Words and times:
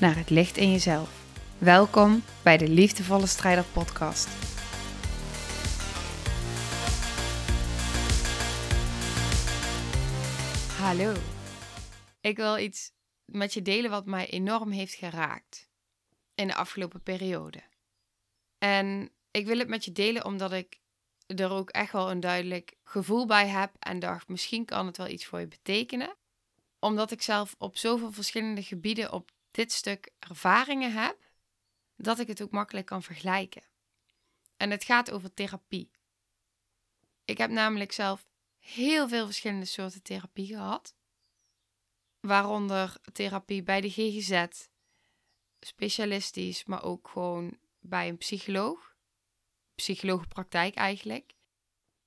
naar 0.00 0.16
het 0.16 0.30
licht 0.30 0.56
in 0.56 0.70
jezelf. 0.70 1.24
Welkom 1.58 2.22
bij 2.42 2.56
de 2.56 2.68
Liefdevolle 2.68 3.26
Strijder 3.26 3.64
Podcast. 3.64 4.28
Hallo. 10.78 11.14
Ik 12.20 12.36
wil 12.36 12.58
iets 12.58 12.92
met 13.24 13.54
je 13.54 13.62
delen 13.62 13.90
wat 13.90 14.06
mij 14.06 14.30
enorm 14.30 14.70
heeft 14.70 14.94
geraakt 14.94 15.68
in 16.34 16.46
de 16.46 16.54
afgelopen 16.54 17.02
periode. 17.02 17.62
En 18.58 19.10
ik 19.30 19.46
wil 19.46 19.58
het 19.58 19.68
met 19.68 19.84
je 19.84 19.92
delen 19.92 20.24
omdat 20.24 20.52
ik 20.52 20.80
er 21.26 21.50
ook 21.50 21.70
echt 21.70 21.92
wel 21.92 22.10
een 22.10 22.20
duidelijk 22.20 22.74
gevoel 22.84 23.26
bij 23.26 23.48
heb 23.48 23.72
en 23.78 23.98
dacht, 23.98 24.28
misschien 24.28 24.64
kan 24.64 24.86
het 24.86 24.96
wel 24.96 25.08
iets 25.08 25.26
voor 25.26 25.40
je 25.40 25.48
betekenen. 25.48 26.16
Omdat 26.78 27.10
ik 27.10 27.22
zelf 27.22 27.54
op 27.58 27.76
zoveel 27.76 28.12
verschillende 28.12 28.62
gebieden 28.62 29.12
op 29.12 29.34
dit 29.56 29.72
stuk 29.72 30.12
ervaringen 30.18 30.92
heb, 30.92 31.30
dat 31.96 32.18
ik 32.18 32.26
het 32.26 32.42
ook 32.42 32.50
makkelijk 32.50 32.86
kan 32.86 33.02
vergelijken. 33.02 33.62
En 34.56 34.70
het 34.70 34.84
gaat 34.84 35.10
over 35.10 35.34
therapie. 35.34 35.90
Ik 37.24 37.38
heb 37.38 37.50
namelijk 37.50 37.92
zelf 37.92 38.28
heel 38.58 39.08
veel 39.08 39.24
verschillende 39.24 39.64
soorten 39.64 40.02
therapie 40.02 40.46
gehad. 40.46 40.94
Waaronder 42.20 43.00
therapie 43.12 43.62
bij 43.62 43.80
de 43.80 43.90
GGZ, 43.90 44.46
specialistisch, 45.60 46.64
maar 46.64 46.82
ook 46.82 47.08
gewoon 47.08 47.58
bij 47.80 48.08
een 48.08 48.18
psycholoog. 48.18 48.96
Psycholoogpraktijk 49.74 50.74
eigenlijk. 50.74 51.34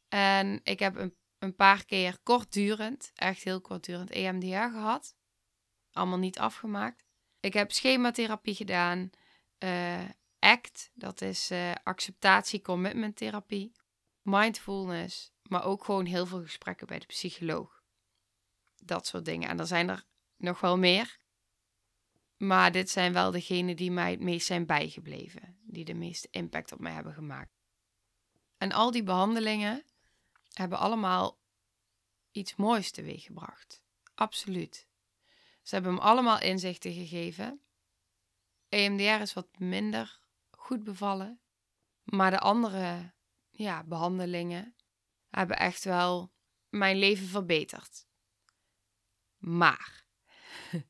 En 0.08 0.60
ik 0.64 0.80
heb 0.80 0.96
een, 0.96 1.16
een 1.38 1.56
paar 1.56 1.86
keer 1.86 2.20
kortdurend, 2.24 3.12
echt 3.14 3.44
heel 3.44 3.62
kortdurend, 3.62 4.10
EMDR 4.10 4.72
gehad. 4.72 5.16
Allemaal 5.92 6.18
niet 6.18 6.40
afgemaakt. 6.40 7.09
Ik 7.40 7.54
heb 7.54 7.72
schematherapie 7.72 8.56
gedaan. 8.56 9.10
Uh, 9.60 10.10
ACT, 10.40 10.92
dat 10.94 11.22
is 11.22 11.52
uh, 11.52 11.72
acceptatie 11.84 12.62
commitment 12.62 13.16
therapie. 13.16 13.72
Mindfulness, 14.22 15.32
maar 15.42 15.64
ook 15.64 15.84
gewoon 15.84 16.06
heel 16.06 16.26
veel 16.26 16.42
gesprekken 16.42 16.88
bij 16.88 17.00
de 17.00 17.06
psycholoog. 17.06 17.84
Dat 18.76 19.08
soort 19.08 19.26
dingen. 19.26 19.50
En 19.50 19.60
er 19.60 19.68
zijn 19.68 19.90
er 19.90 20.06
nog 20.36 20.60
wel 20.60 20.78
meer. 20.78 21.18
Maar 22.38 22.72
dit 22.72 22.90
zijn 22.90 23.14
wel 23.14 23.32
degenen 23.32 23.76
die 23.76 23.92
mij 23.92 24.12
het 24.12 24.20
meest 24.20 24.46
zijn 24.46 24.66
bijgebleven. 24.66 25.60
Die 25.62 25.86
de 25.86 25.94
meeste 25.94 26.28
impact 26.32 26.72
op 26.72 26.80
mij 26.80 26.94
hebben 26.94 27.14
gemaakt. 27.14 27.60
En 28.58 28.72
al 28.72 28.92
die 28.92 29.04
behandelingen 29.04 29.84
hebben 30.54 30.78
allemaal 30.78 31.40
iets 32.32 32.56
moois 32.56 32.92
teweeggebracht. 32.92 33.82
Absoluut. 34.16 34.89
Ze 35.70 35.76
hebben 35.76 35.94
hem 35.94 36.04
allemaal 36.04 36.42
inzichten 36.42 36.94
gegeven. 36.94 37.62
EMDR 38.70 39.22
is 39.22 39.34
wat 39.34 39.60
minder 39.60 40.20
goed 40.50 40.84
bevallen. 40.84 41.42
Maar 42.04 42.32
de 42.32 42.40
andere 42.40 43.14
ja, 43.50 43.84
behandelingen 43.84 44.76
hebben 45.30 45.58
echt 45.58 45.84
wel 45.84 46.32
mijn 46.70 46.98
leven 46.98 47.28
verbeterd. 47.28 48.08
Maar 49.38 50.06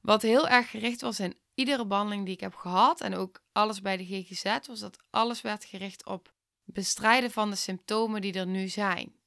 wat 0.00 0.22
heel 0.22 0.48
erg 0.48 0.70
gericht 0.70 1.00
was 1.00 1.20
in 1.20 1.38
iedere 1.54 1.86
behandeling 1.86 2.24
die 2.24 2.34
ik 2.34 2.40
heb 2.40 2.54
gehad 2.54 3.00
en 3.00 3.14
ook 3.14 3.44
alles 3.52 3.80
bij 3.80 3.96
de 3.96 4.04
GGZ, 4.04 4.66
was 4.66 4.80
dat 4.80 4.98
alles 5.10 5.40
werd 5.40 5.64
gericht 5.64 6.06
op 6.06 6.34
bestrijden 6.64 7.30
van 7.30 7.50
de 7.50 7.56
symptomen 7.56 8.20
die 8.20 8.32
er 8.32 8.46
nu 8.46 8.68
zijn. 8.68 9.20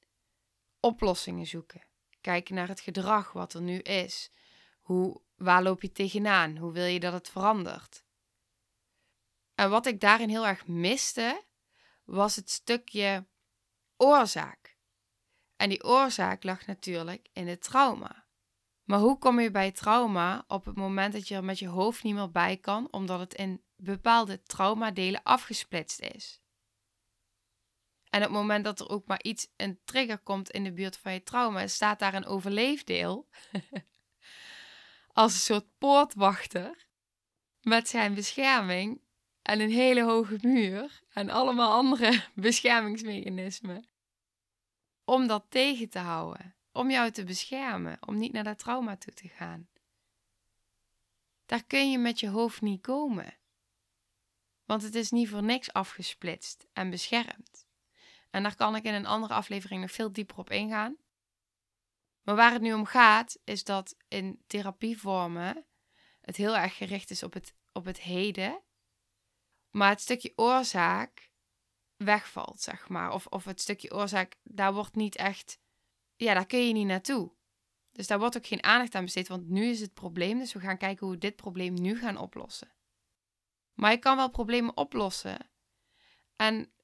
Oplossingen 0.79 1.47
zoeken. 1.47 1.84
Kijken 2.25 2.55
naar 2.55 2.67
het 2.67 2.79
gedrag 2.79 3.31
wat 3.31 3.53
er 3.53 3.61
nu 3.61 3.79
is. 3.79 4.31
Hoe, 4.81 5.21
waar 5.35 5.63
loop 5.63 5.81
je 5.81 5.91
tegenaan? 5.91 6.57
Hoe 6.57 6.71
wil 6.71 6.85
je 6.85 6.99
dat 6.99 7.13
het 7.13 7.29
verandert? 7.29 8.03
En 9.55 9.69
wat 9.69 9.85
ik 9.85 9.99
daarin 9.99 10.29
heel 10.29 10.47
erg 10.47 10.67
miste, 10.67 11.43
was 12.03 12.35
het 12.35 12.49
stukje 12.49 13.27
oorzaak. 13.97 14.77
En 15.55 15.69
die 15.69 15.83
oorzaak 15.83 16.43
lag 16.43 16.65
natuurlijk 16.65 17.29
in 17.33 17.47
het 17.47 17.61
trauma. 17.61 18.27
Maar 18.83 18.99
hoe 18.99 19.17
kom 19.17 19.39
je 19.39 19.51
bij 19.51 19.71
trauma 19.71 20.43
op 20.47 20.65
het 20.65 20.75
moment 20.75 21.13
dat 21.13 21.27
je 21.27 21.35
er 21.35 21.43
met 21.43 21.59
je 21.59 21.67
hoofd 21.67 22.03
niet 22.03 22.15
meer 22.15 22.31
bij 22.31 22.57
kan, 22.57 22.87
omdat 22.91 23.19
het 23.19 23.33
in 23.33 23.63
bepaalde 23.75 24.43
traumadelen 24.43 25.23
afgesplitst 25.23 25.99
is? 25.99 26.41
En 28.15 28.21
op 28.21 28.27
het 28.27 28.37
moment 28.37 28.63
dat 28.63 28.79
er 28.79 28.89
ook 28.89 29.07
maar 29.07 29.23
iets, 29.23 29.47
een 29.55 29.79
trigger 29.85 30.17
komt 30.17 30.49
in 30.49 30.63
de 30.63 30.73
buurt 30.73 30.97
van 30.97 31.13
je 31.13 31.23
trauma, 31.23 31.67
staat 31.67 31.99
daar 31.99 32.13
een 32.13 32.25
overleefdeel. 32.25 33.29
als 35.13 35.33
een 35.33 35.39
soort 35.39 35.77
poortwachter. 35.77 36.87
Met 37.61 37.89
zijn 37.89 38.13
bescherming 38.13 39.01
en 39.41 39.59
een 39.59 39.71
hele 39.71 40.03
hoge 40.03 40.37
muur 40.41 41.01
en 41.09 41.29
allemaal 41.29 41.71
andere 41.71 42.23
beschermingsmechanismen. 42.33 43.87
Om 45.05 45.27
dat 45.27 45.45
tegen 45.49 45.89
te 45.89 45.99
houden, 45.99 46.55
om 46.71 46.91
jou 46.91 47.11
te 47.11 47.23
beschermen, 47.23 47.97
om 48.07 48.17
niet 48.17 48.31
naar 48.31 48.43
dat 48.43 48.59
trauma 48.59 48.97
toe 48.97 49.13
te 49.13 49.27
gaan. 49.27 49.69
Daar 51.45 51.63
kun 51.63 51.91
je 51.91 51.97
met 51.97 52.19
je 52.19 52.29
hoofd 52.29 52.61
niet 52.61 52.81
komen. 52.81 53.37
Want 54.65 54.81
het 54.81 54.95
is 54.95 55.11
niet 55.11 55.29
voor 55.29 55.43
niks 55.43 55.73
afgesplitst 55.73 56.67
en 56.73 56.89
beschermd. 56.89 57.64
En 58.35 58.44
daar 58.44 58.56
kan 58.56 58.75
ik 58.75 58.84
in 58.84 58.94
een 58.94 59.06
andere 59.06 59.34
aflevering 59.34 59.81
nog 59.81 59.91
veel 59.91 60.12
dieper 60.12 60.38
op 60.38 60.50
ingaan. 60.50 60.97
Maar 62.22 62.35
waar 62.35 62.51
het 62.51 62.62
nu 62.62 62.73
om 62.73 62.85
gaat, 62.85 63.40
is 63.44 63.63
dat 63.63 63.97
in 64.07 64.44
therapievormen 64.47 65.66
het 66.22 66.35
heel 66.35 66.57
erg 66.57 66.78
gericht 66.78 67.09
is 67.09 67.23
op 67.23 67.34
het, 67.34 67.56
op 67.72 67.85
het 67.85 68.00
heden. 68.00 68.63
Maar 69.69 69.90
het 69.90 70.01
stukje 70.01 70.34
oorzaak 70.35 71.31
wegvalt, 71.96 72.62
zeg 72.62 72.90
maar. 72.90 73.13
Of, 73.13 73.25
of 73.25 73.46
het 73.46 73.62
stukje 73.62 73.94
oorzaak, 73.94 74.35
daar 74.44 74.73
wordt 74.73 74.96
niet 74.96 75.16
echt. 75.16 75.59
Ja, 76.16 76.34
daar 76.34 76.46
kun 76.46 76.67
je 76.67 76.73
niet 76.73 76.88
naartoe. 76.88 77.31
Dus 77.91 78.07
daar 78.07 78.19
wordt 78.19 78.38
ook 78.38 78.47
geen 78.47 78.63
aandacht 78.63 78.96
aan 78.96 79.03
besteed, 79.03 79.28
want 79.28 79.47
nu 79.47 79.66
is 79.66 79.79
het 79.79 79.94
probleem. 79.94 80.40
Dus 80.40 80.53
we 80.53 80.59
gaan 80.59 80.78
kijken 80.78 81.06
hoe 81.06 81.16
we 81.16 81.22
dit 81.22 81.35
probleem 81.35 81.73
nu 81.73 82.00
gaan 82.00 82.17
oplossen. 82.17 82.75
Maar 83.73 83.91
je 83.91 83.97
kan 83.97 84.16
wel 84.16 84.29
problemen 84.29 84.78
oplossen. 84.78 85.50
En 86.35 86.74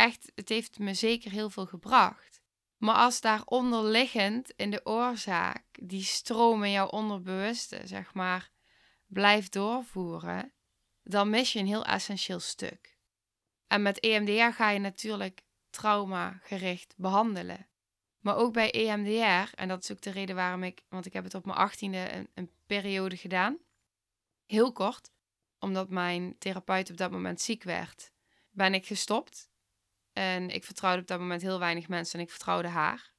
echt, 0.00 0.32
het 0.34 0.48
heeft 0.48 0.78
me 0.78 0.94
zeker 0.94 1.30
heel 1.30 1.50
veel 1.50 1.66
gebracht. 1.66 2.42
Maar 2.76 2.94
als 2.94 3.20
daar 3.20 3.42
onderliggend 3.44 4.52
in 4.56 4.70
de 4.70 4.86
oorzaak 4.86 5.64
die 5.80 6.02
stroom 6.02 6.64
in 6.64 6.70
jouw 6.70 6.86
onderbewuste, 6.86 7.80
zeg 7.84 8.14
maar, 8.14 8.50
blijft 9.06 9.52
doorvoeren, 9.52 10.52
dan 11.02 11.30
mis 11.30 11.52
je 11.52 11.58
een 11.58 11.66
heel 11.66 11.84
essentieel 11.84 12.40
stuk. 12.40 12.98
En 13.66 13.82
met 13.82 14.00
EMDR 14.00 14.54
ga 14.54 14.70
je 14.70 14.78
natuurlijk 14.78 15.42
traumagericht 15.70 16.94
behandelen. 16.96 17.68
Maar 18.20 18.36
ook 18.36 18.52
bij 18.52 18.70
EMDR, 18.70 19.54
en 19.54 19.68
dat 19.68 19.82
is 19.82 19.92
ook 19.92 20.00
de 20.00 20.10
reden 20.10 20.36
waarom 20.36 20.62
ik, 20.62 20.82
want 20.88 21.06
ik 21.06 21.12
heb 21.12 21.24
het 21.24 21.34
op 21.34 21.44
mijn 21.44 21.58
achttiende 21.58 22.12
een, 22.12 22.28
een 22.34 22.50
periode 22.66 23.16
gedaan, 23.16 23.58
heel 24.46 24.72
kort, 24.72 25.10
omdat 25.58 25.88
mijn 25.88 26.38
therapeut 26.38 26.90
op 26.90 26.96
dat 26.96 27.10
moment 27.10 27.40
ziek 27.40 27.62
werd, 27.62 28.12
ben 28.50 28.74
ik 28.74 28.86
gestopt 28.86 29.49
en 30.12 30.50
ik 30.50 30.64
vertrouwde 30.64 31.00
op 31.00 31.06
dat 31.06 31.18
moment 31.18 31.42
heel 31.42 31.58
weinig 31.58 31.88
mensen 31.88 32.18
en 32.18 32.24
ik 32.24 32.30
vertrouwde 32.30 32.68
haar. 32.68 33.12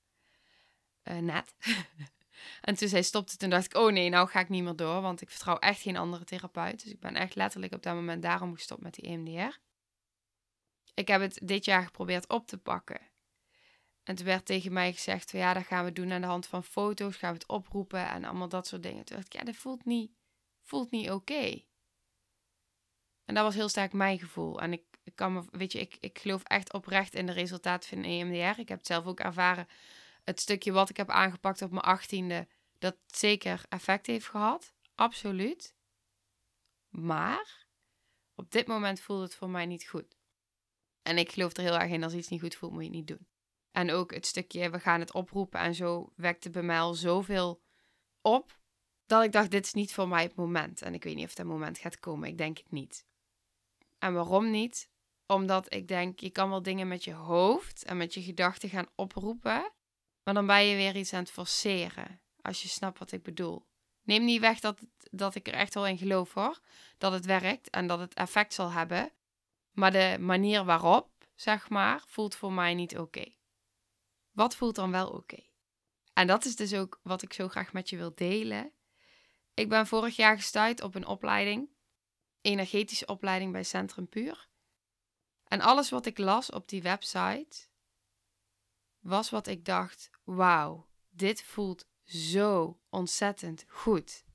Uh, 1.04 1.18
net. 1.18 1.56
en 2.62 2.76
toen 2.76 2.88
zij 2.88 3.02
stopte, 3.02 3.38
toen 3.38 3.50
dacht 3.50 3.66
ik, 3.66 3.76
oh 3.76 3.92
nee, 3.92 4.10
nou 4.10 4.28
ga 4.28 4.40
ik 4.40 4.50
niet 4.50 4.64
meer 4.64 4.76
door, 4.76 5.02
want 5.02 5.22
ik 5.22 5.30
vertrouw 5.30 5.58
echt 5.58 5.82
geen 5.82 5.98
andere 5.98 6.24
therapeut. 6.24 6.84
Dus 6.84 6.92
ik 6.92 7.00
ben 7.00 7.16
echt 7.16 7.36
letterlijk 7.36 7.74
op 7.74 7.84
dat 7.84 7.96
moment 7.96 8.22
daarom 8.22 8.54
gestopt 8.54 8.82
met 8.82 8.94
die 8.94 9.06
EMDR. 9.06 9.58
Ik 10.94 11.08
heb 11.08 11.22
het 11.22 11.40
dit 11.44 11.66
jaar 11.66 11.84
geprobeerd 11.84 12.30
op 12.30 12.48
te 12.48 12.58
pakken. 12.58 13.10
En 14.04 14.16
toen 14.16 14.26
werd 14.26 14.46
tegen 14.46 14.74
mij 14.74 14.94
gezegd, 14.94 15.32
ja, 15.32 15.54
dat 15.54 15.66
gaan 15.66 15.86
we 15.86 15.92
doen 15.92 16.12
aan 16.12 16.22
de 16.22 16.28
hand 16.28 16.48
van 16.48 16.64
foto's, 16.64 17.16
gaan 17.16 17.34
we 17.34 17.38
het 17.38 17.48
oproepen 17.48 18.10
en 18.10 18.24
allemaal 18.24 18.50
dat 18.50 18.68
soort 18.68 18.84
dingen. 18.84 19.06
Toen 19.06 19.16
dacht 19.16 19.34
ik, 19.34 19.40
ja, 19.40 19.46
dat 19.46 19.56
voelt 19.56 19.86
niet, 19.86 20.12
voelt 20.62 20.92
niet 20.92 21.12
oké. 21.12 21.64
En 23.26 23.34
dat 23.34 23.44
was 23.44 23.56
heel 23.56 23.70
sterk 23.70 23.94
mijn 23.94 24.20
gevoel. 24.20 24.62
En 24.62 24.74
ik 24.74 24.84
ik 25.04 25.16
kan 25.16 25.34
me, 25.34 25.44
weet 25.52 25.72
je, 25.72 25.80
ik, 25.80 25.98
ik 26.00 26.20
geloof 26.20 26.44
echt 26.44 26.74
oprecht 26.74 27.14
in 27.14 27.26
de 27.26 27.32
resultaten 27.32 27.90
van 27.90 28.04
EMDR. 28.04 28.60
Ik 28.60 28.70
heb 28.70 28.78
het 28.78 28.88
zelf 28.88 29.06
ook 29.06 29.20
ervaren. 29.20 29.68
Het 30.24 30.40
stukje 30.40 30.72
wat 30.72 30.90
ik 30.90 30.98
heb 30.98 31.10
aangepakt 31.10 31.62
op 31.62 31.72
mijn 31.72 31.84
achttiende, 31.84 32.48
dat 32.80 32.98
zeker 33.06 33.66
effect 33.70 34.08
heeft 34.08 34.28
gehad. 34.28 34.74
absoluut. 34.96 35.76
Maar 36.90 37.68
op 38.36 38.52
dit 38.52 38.68
moment 38.68 39.00
voelt 39.00 39.22
het 39.22 39.36
voor 39.36 39.50
mij 39.50 39.66
niet 39.66 39.88
goed. 39.88 40.18
En 41.02 41.18
ik 41.18 41.32
geloof 41.32 41.58
er 41.58 41.64
heel 41.64 41.80
erg 41.80 41.92
in, 41.92 42.04
als 42.04 42.14
iets 42.14 42.28
niet 42.28 42.42
goed 42.42 42.56
voelt, 42.56 42.72
moet 42.72 42.82
je 42.82 42.88
het 42.88 42.98
niet 42.98 43.08
doen. 43.08 43.28
En 43.72 43.92
ook 43.92 44.14
het 44.14 44.26
stukje, 44.26 44.70
we 44.70 44.80
gaan 44.80 45.00
het 45.00 45.14
oproepen 45.14 45.60
en 45.60 45.76
zo 45.76 46.14
wekte 46.16 46.50
bij 46.50 46.64
mij 46.64 46.80
al 46.80 46.94
zoveel 46.94 47.62
op, 48.22 48.60
dat 49.06 49.24
ik 49.24 49.32
dacht, 49.32 49.52
dit 49.52 49.66
is 49.66 49.74
niet 49.74 49.94
voor 49.94 50.08
mij 50.08 50.24
het 50.24 50.36
moment. 50.36 50.82
En 50.82 50.94
ik 50.94 51.04
weet 51.04 51.16
niet 51.16 51.26
of 51.26 51.34
dat 51.34 51.46
moment 51.46 51.78
gaat 51.78 52.00
komen, 52.00 52.30
ik 52.30 52.38
denk 52.38 52.58
het 52.58 52.72
niet. 52.72 53.06
En 54.00 54.14
waarom 54.14 54.52
niet? 54.52 54.90
Omdat 55.32 55.74
ik 55.74 55.88
denk, 55.88 56.20
je 56.20 56.30
kan 56.30 56.50
wel 56.50 56.62
dingen 56.62 56.88
met 56.88 57.04
je 57.04 57.14
hoofd 57.14 57.84
en 57.84 57.98
met 57.98 58.14
je 58.14 58.22
gedachten 58.22 58.70
gaan 58.70 58.90
oproepen, 58.96 59.72
maar 60.24 60.34
dan 60.34 60.46
ben 60.46 60.66
je 60.66 60.76
weer 60.76 60.96
iets 60.96 61.14
aan 61.14 61.20
het 61.20 61.32
forceren, 61.32 62.22
als 62.42 62.62
je 62.62 62.68
snapt 62.68 63.00
wat 63.00 63.12
ik 63.12 63.24
bedoel. 63.24 63.68
Neem 64.04 64.26
niet 64.26 64.40
weg 64.40 64.60
dat, 64.60 64.80
dat 65.12 65.36
ik 65.36 65.48
er 65.48 65.54
echt 65.54 65.74
wel 65.74 65.88
in 65.88 65.98
geloof 65.98 66.34
hoor, 66.34 66.60
dat 66.98 67.12
het 67.12 67.26
werkt 67.26 67.70
en 67.70 67.88
dat 67.88 68.00
het 68.00 68.14
effect 68.14 68.54
zal 68.54 68.72
hebben. 68.72 69.12
Maar 69.72 69.92
de 69.92 70.18
manier 70.20 70.66
waarop, 70.66 71.10
zeg 71.36 71.70
maar, 71.70 72.04
voelt 72.08 72.36
voor 72.36 72.54
mij 72.54 72.74
niet 72.74 72.98
oké. 72.98 73.26
Wat 74.32 74.56
voelt 74.56 74.76
dan 74.76 74.92
wel 74.92 75.10
oké? 75.10 75.44
En 76.14 76.28
dat 76.28 76.46
is 76.46 76.56
dus 76.56 76.74
ook 76.74 77.00
wat 77.04 77.22
ik 77.22 77.34
zo 77.34 77.48
graag 77.48 77.74
met 77.74 77.90
je 77.90 77.98
wil 77.98 78.16
delen. 78.16 78.72
Ik 79.54 79.70
ben 79.70 79.88
vorig 79.88 80.16
jaar 80.16 80.36
gestuurd 80.36 80.82
op 80.82 80.96
een 80.96 81.08
opleiding, 81.08 81.70
energetische 82.42 83.06
opleiding 83.06 83.52
bij 83.52 83.64
Centrum 83.64 84.08
Puur. 84.10 84.50
En 85.52 85.62
alles 85.62 85.90
wat 85.90 86.06
ik 86.06 86.18
las 86.18 86.50
op 86.50 86.70
die 86.70 86.82
website 86.82 87.68
was 89.00 89.30
wat 89.30 89.48
ik 89.48 89.66
dacht: 89.66 90.10
wauw, 90.24 90.88
dit 91.10 91.44
voelt 91.44 91.88
zo 92.04 92.82
ontzettend 92.90 93.66
goed. 93.68 94.26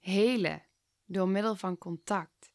Helen 0.00 0.64
door 1.04 1.28
middel 1.28 1.56
van 1.56 1.78
contact. 1.78 2.52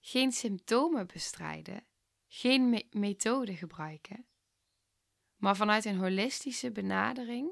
Geen 0.00 0.32
symptomen 0.32 1.06
bestrijden, 1.06 1.86
geen 2.26 2.70
me 2.70 2.86
methode 2.90 3.56
gebruiken, 3.56 4.26
maar 5.36 5.56
vanuit 5.56 5.84
een 5.84 5.98
holistische 5.98 6.70
benadering. 6.70 7.50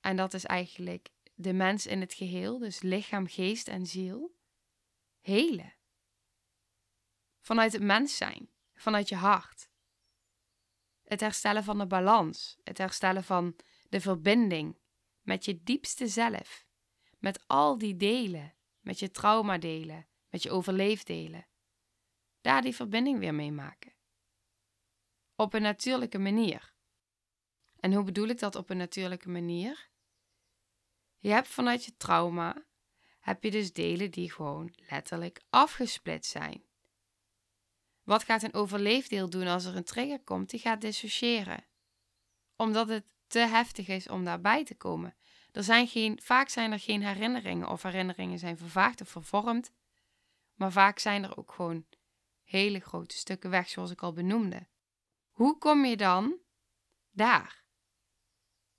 En 0.00 0.16
dat 0.16 0.34
is 0.34 0.44
eigenlijk 0.44 1.10
de 1.34 1.52
mens 1.52 1.86
in 1.86 2.00
het 2.00 2.14
geheel, 2.14 2.58
dus 2.58 2.80
lichaam, 2.80 3.26
geest 3.26 3.68
en 3.68 3.86
ziel, 3.86 4.36
helen. 5.20 5.73
Vanuit 7.44 7.72
het 7.72 7.82
mens 7.82 8.16
zijn, 8.16 8.50
vanuit 8.74 9.08
je 9.08 9.14
hart. 9.14 9.70
Het 11.02 11.20
herstellen 11.20 11.64
van 11.64 11.78
de 11.78 11.86
balans, 11.86 12.56
het 12.62 12.78
herstellen 12.78 13.24
van 13.24 13.56
de 13.88 14.00
verbinding 14.00 14.78
met 15.20 15.44
je 15.44 15.62
diepste 15.62 16.08
zelf, 16.08 16.66
met 17.18 17.44
al 17.46 17.78
die 17.78 17.96
delen, 17.96 18.54
met 18.80 18.98
je 18.98 19.10
traumadelen, 19.10 20.08
met 20.28 20.42
je 20.42 20.50
overleefdelen. 20.50 21.46
Daar 22.40 22.62
die 22.62 22.74
verbinding 22.74 23.18
weer 23.18 23.34
mee 23.34 23.52
maken. 23.52 23.94
Op 25.36 25.54
een 25.54 25.62
natuurlijke 25.62 26.18
manier. 26.18 26.74
En 27.80 27.92
hoe 27.92 28.04
bedoel 28.04 28.28
ik 28.28 28.38
dat 28.38 28.56
op 28.56 28.70
een 28.70 28.76
natuurlijke 28.76 29.28
manier? 29.28 29.90
Je 31.18 31.30
hebt 31.30 31.48
vanuit 31.48 31.84
je 31.84 31.96
trauma, 31.96 32.66
heb 33.20 33.42
je 33.42 33.50
dus 33.50 33.72
delen 33.72 34.10
die 34.10 34.32
gewoon 34.32 34.74
letterlijk 34.76 35.42
afgesplitst 35.50 36.30
zijn. 36.30 36.64
Wat 38.04 38.24
gaat 38.24 38.42
een 38.42 38.54
overleefdeel 38.54 39.30
doen 39.30 39.46
als 39.46 39.64
er 39.64 39.76
een 39.76 39.84
trigger 39.84 40.20
komt? 40.20 40.50
Die 40.50 40.60
gaat 40.60 40.80
dissociëren. 40.80 41.64
Omdat 42.56 42.88
het 42.88 43.04
te 43.26 43.38
heftig 43.38 43.88
is 43.88 44.08
om 44.08 44.24
daarbij 44.24 44.64
te 44.64 44.74
komen. 44.74 45.14
Er 45.52 45.62
zijn 45.62 45.86
geen, 45.86 46.20
vaak 46.22 46.48
zijn 46.48 46.72
er 46.72 46.80
geen 46.80 47.02
herinneringen 47.02 47.68
of 47.68 47.82
herinneringen 47.82 48.38
zijn 48.38 48.56
vervaagd 48.56 49.00
of 49.00 49.08
vervormd. 49.08 49.72
Maar 50.54 50.72
vaak 50.72 50.98
zijn 50.98 51.24
er 51.24 51.36
ook 51.36 51.52
gewoon 51.52 51.86
hele 52.42 52.80
grote 52.80 53.16
stukken 53.16 53.50
weg, 53.50 53.68
zoals 53.68 53.90
ik 53.90 54.02
al 54.02 54.12
benoemde. 54.12 54.68
Hoe 55.30 55.58
kom 55.58 55.84
je 55.84 55.96
dan 55.96 56.38
daar? 57.10 57.64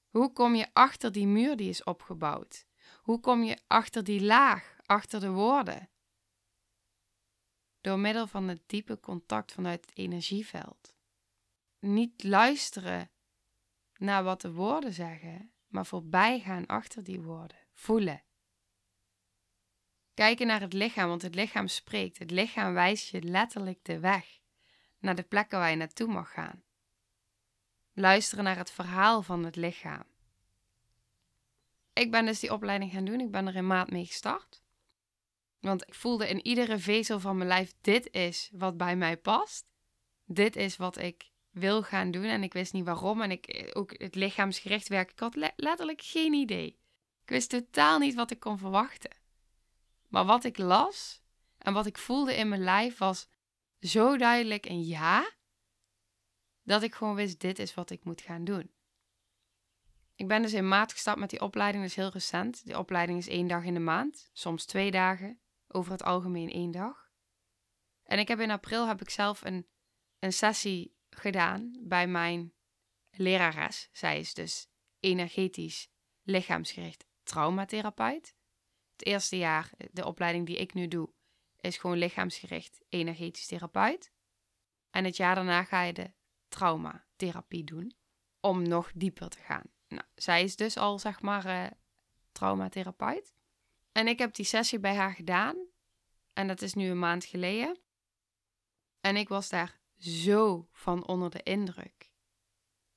Hoe 0.10 0.31
kom 0.33 0.56
je 0.56 0.68
achter 0.74 1.12
die 1.12 1.27
muur 1.27 1.56
die 1.56 1.69
is 1.69 1.83
opgebouwd? 1.83 2.66
Hoe 3.01 3.19
kom 3.19 3.44
je 3.44 3.57
achter 3.68 4.04
die 4.04 4.22
laag, 4.22 4.77
achter 4.86 5.19
de 5.19 5.30
woorden? 5.30 5.89
Door 7.86 8.00
middel 8.00 8.28
van 8.28 8.48
het 8.48 8.62
diepe 8.66 9.00
contact 9.00 9.52
vanuit 9.52 9.86
het 9.86 9.98
energieveld. 9.98 10.96
Niet 11.80 12.24
luisteren 12.24 13.10
naar 13.98 14.24
wat 14.24 14.42
de 14.42 14.52
woorden 14.52 14.94
zeggen, 14.94 15.52
maar 15.68 15.86
voorbij 15.86 16.40
gaan 16.40 16.66
achter 16.66 17.04
die 17.04 17.22
woorden. 17.22 17.58
Voelen. 17.74 18.24
Kijken 20.14 20.48
naar 20.48 20.62
het 20.62 20.74
lichaam, 20.74 21.08
want 21.08 21.22
het 21.22 21.36
lichaam 21.36 21.68
spreekt. 21.68 22.18
Het 22.18 22.32
lichaam 22.32 22.74
wijst 22.74 23.10
je 23.10 23.22
letterlijk 23.22 23.80
de 23.82 24.00
weg 24.00 24.40
naar 25.00 25.16
de 25.16 25.24
plekken 25.24 25.60
waar 25.60 25.70
je 25.70 25.76
naartoe 25.76 26.08
mag 26.08 26.32
gaan. 26.32 26.64
Luisteren 27.94 28.44
naar 28.44 28.58
het 28.58 28.72
verhaal 28.72 29.22
van 29.22 29.44
het 29.44 29.56
lichaam. 29.56 30.06
Ik 31.94 32.12
ben 32.12 32.26
dus 32.26 32.40
die 32.40 32.54
opleiding 32.54 32.92
gaan 32.92 33.06
doen. 33.06 33.20
Ik 33.20 33.32
ben 33.32 33.48
er 33.48 33.56
in 33.56 33.68
maart 33.68 33.92
mee 33.92 34.06
gestart. 34.06 34.65
Want 35.66 35.88
ik 35.88 35.94
voelde 35.94 36.30
in 36.30 36.46
iedere 36.46 36.80
vezel 36.80 37.20
van 37.20 37.38
mijn 37.38 37.50
lijf: 37.50 37.74
dit 37.82 38.12
is 38.12 38.50
wat 38.54 38.78
bij 38.78 38.96
mij 38.96 39.18
past. 39.18 39.66
Dit 40.26 40.56
is 40.56 40.78
wat 40.78 40.98
ik 40.98 41.32
wil 41.50 41.84
gaan 41.84 42.12
doen. 42.12 42.24
En 42.24 42.44
ik 42.44 42.54
wist 42.54 42.74
niet 42.74 42.86
waarom. 42.86 43.22
En 43.22 43.32
ik, 43.32 43.72
ook 43.74 43.94
het 43.98 44.16
lichaamsgericht 44.16 44.88
werk. 44.88 45.12
Ik 45.12 45.20
had 45.20 45.36
letterlijk 45.56 46.02
geen 46.02 46.34
idee. 46.34 46.68
Ik 47.22 47.30
wist 47.30 47.50
totaal 47.50 48.00
niet 48.00 48.14
wat 48.14 48.32
ik 48.32 48.40
kon 48.40 48.58
verwachten. 48.58 49.12
Maar 50.08 50.26
wat 50.26 50.44
ik 50.44 50.58
las 50.58 51.22
en 51.58 51.74
wat 51.74 51.86
ik 51.86 51.98
voelde 51.98 52.36
in 52.36 52.50
mijn 52.50 52.64
lijf 52.64 52.98
was 52.98 53.28
zo 53.80 54.18
duidelijk 54.18 54.66
een 54.66 54.84
ja. 54.84 55.32
Dat 56.64 56.84
ik 56.84 56.96
gewoon 56.96 57.16
wist: 57.16 57.40
dit 57.40 57.60
is 57.60 57.74
wat 57.74 57.90
ik 57.90 58.04
moet 58.04 58.22
gaan 58.22 58.44
doen. 58.44 58.72
Ik 60.16 60.28
ben 60.28 60.42
dus 60.42 60.54
in 60.54 60.68
maart 60.68 60.92
gestart 60.92 61.20
met 61.20 61.30
die 61.30 61.42
opleiding, 61.42 61.84
dus 61.84 61.96
heel 61.96 62.10
recent. 62.10 62.66
Die 62.66 62.78
opleiding 62.78 63.18
is 63.18 63.28
één 63.28 63.48
dag 63.48 63.64
in 63.64 63.74
de 63.74 63.80
maand, 63.80 64.30
soms 64.34 64.66
twee 64.66 64.92
dagen, 64.92 65.40
over 65.75 65.92
het 65.92 66.04
algemeen 66.04 66.50
één 66.50 66.72
dag. 66.72 67.10
En 68.04 68.19
ik 68.19 68.27
heb 68.27 68.39
in 68.39 68.51
april 68.51 68.88
heb 68.88 69.01
ik 69.01 69.10
zelf 69.10 69.44
een, 69.44 69.68
een 70.19 70.33
sessie 70.33 70.98
gedaan 71.10 71.77
bij 71.81 72.07
mijn 72.07 72.54
lerares. 73.10 73.89
Zij 73.92 74.19
is 74.19 74.33
dus 74.33 74.68
energetisch 75.00 75.89
lichaamsgericht 76.22 77.06
traumatherapeut. 77.24 78.36
Het 78.91 79.05
eerste 79.05 79.38
jaar, 79.38 79.72
de 79.91 80.05
opleiding 80.05 80.46
die 80.46 80.58
ik 80.58 80.74
nu 80.74 80.88
doe, 80.88 81.13
is 81.60 81.77
gewoon 81.77 81.98
lichaamsgericht 81.98 82.82
energetisch 82.89 83.46
therapeut. 83.46 84.12
En 84.89 85.03
het 85.03 85.17
jaar 85.17 85.36
daarna 85.36 85.63
ga 85.63 85.82
je 85.82 85.94
de 85.94 86.13
traumatherapie 86.48 87.63
doen 87.63 87.96
om 88.39 88.67
nog 88.67 88.91
dieper 88.96 89.29
te 89.29 89.39
gaan. 89.39 89.63
Nou, 89.88 90.03
zij 90.15 90.44
is 90.44 90.55
dus 90.55 90.77
al, 90.77 91.00
zeg 91.00 91.22
maar, 91.22 91.46
uh, 91.46 91.67
traumatherapeut. 92.32 93.35
En 93.96 94.08
ik 94.08 94.20
heb 94.20 94.34
die 94.34 94.46
sessie 94.46 94.80
bij 94.80 94.96
haar 94.96 95.14
gedaan. 95.14 95.56
En 96.34 96.48
dat 96.48 96.62
is 96.62 96.74
nu 96.74 96.90
een 96.90 97.00
maand 97.00 97.25
geleden. 97.25 97.80
En 99.00 99.16
ik 99.16 99.28
was 99.28 99.50
daar 99.50 99.80
zo 99.98 100.68
van 100.72 101.08
onder 101.08 101.30
de 101.30 101.44
indruk. 101.44 102.12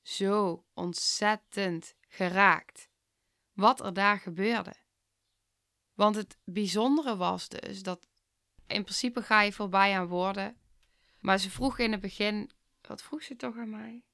Zo 0.02 0.64
ontzettend 0.74 1.94
geraakt. 2.08 2.88
Wat 3.52 3.84
er 3.84 3.92
daar 3.92 4.18
gebeurde. 4.18 4.74
Want 5.94 6.16
het 6.16 6.38
bijzondere 6.44 7.16
was 7.16 7.48
dus 7.48 7.82
dat 7.82 8.08
in 8.66 8.82
principe 8.82 9.22
ga 9.22 9.42
je 9.42 9.52
voorbij 9.52 9.98
aan 9.98 10.06
woorden. 10.06 10.60
Maar 11.18 11.38
ze 11.38 11.50
vroeg 11.50 11.78
in 11.78 11.92
het 11.92 12.00
begin. 12.00 12.50
Wat 12.80 13.02
vroeg 13.02 13.22
ze 13.22 13.36
toch 13.36 13.56
aan 13.56 13.70
mij? 13.70 14.04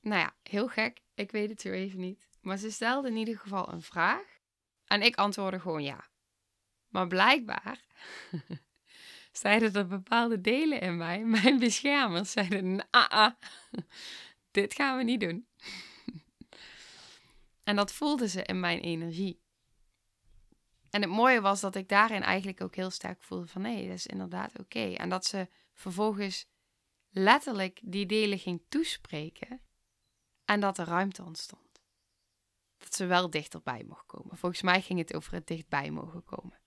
Nou 0.00 0.20
ja, 0.20 0.36
heel 0.42 0.68
gek. 0.68 1.02
Ik 1.14 1.30
weet 1.30 1.50
het 1.50 1.60
zo 1.60 1.70
even 1.70 2.00
niet. 2.00 2.28
Maar 2.40 2.56
ze 2.56 2.70
stelde 2.70 3.08
in 3.08 3.16
ieder 3.16 3.38
geval 3.38 3.72
een 3.72 3.82
vraag. 3.82 4.37
En 4.88 5.02
ik 5.02 5.16
antwoordde 5.16 5.60
gewoon 5.60 5.82
ja. 5.82 6.08
Maar 6.88 7.06
blijkbaar 7.06 7.84
zeiden 9.32 9.74
er 9.74 9.86
bepaalde 9.86 10.40
delen 10.40 10.80
in 10.80 10.96
mij, 10.96 11.24
mijn 11.40 11.58
beschermers, 11.58 12.32
zeiden: 12.32 12.76
nah, 12.90 13.32
dit 14.50 14.74
gaan 14.74 14.96
we 14.96 15.02
niet 15.02 15.20
doen. 15.20 15.46
en 17.64 17.76
dat 17.76 17.92
voelden 17.92 18.28
ze 18.28 18.42
in 18.42 18.60
mijn 18.60 18.80
energie. 18.80 19.40
En 20.90 21.00
het 21.00 21.10
mooie 21.10 21.40
was 21.40 21.60
dat 21.60 21.74
ik 21.74 21.88
daarin 21.88 22.22
eigenlijk 22.22 22.60
ook 22.60 22.74
heel 22.74 22.90
sterk 22.90 23.22
voelde 23.22 23.46
van 23.46 23.62
nee, 23.62 23.86
dat 23.86 23.96
is 23.96 24.06
inderdaad 24.06 24.58
oké. 24.58 24.92
En 24.92 25.08
dat 25.08 25.26
ze 25.26 25.48
vervolgens 25.74 26.46
letterlijk 27.10 27.80
die 27.82 28.06
delen 28.06 28.38
ging 28.38 28.62
toespreken 28.68 29.60
en 30.44 30.60
dat 30.60 30.78
er 30.78 30.86
ruimte 30.86 31.24
ontstond. 31.24 31.67
Dat 32.78 32.94
ze 32.94 33.06
wel 33.06 33.30
dichterbij 33.30 33.84
mocht 33.84 34.06
komen. 34.06 34.36
Volgens 34.36 34.62
mij 34.62 34.82
ging 34.82 34.98
het 34.98 35.14
over 35.14 35.32
het 35.32 35.46
dichtbij 35.46 35.90
mogen 35.90 36.24
komen. 36.24 36.60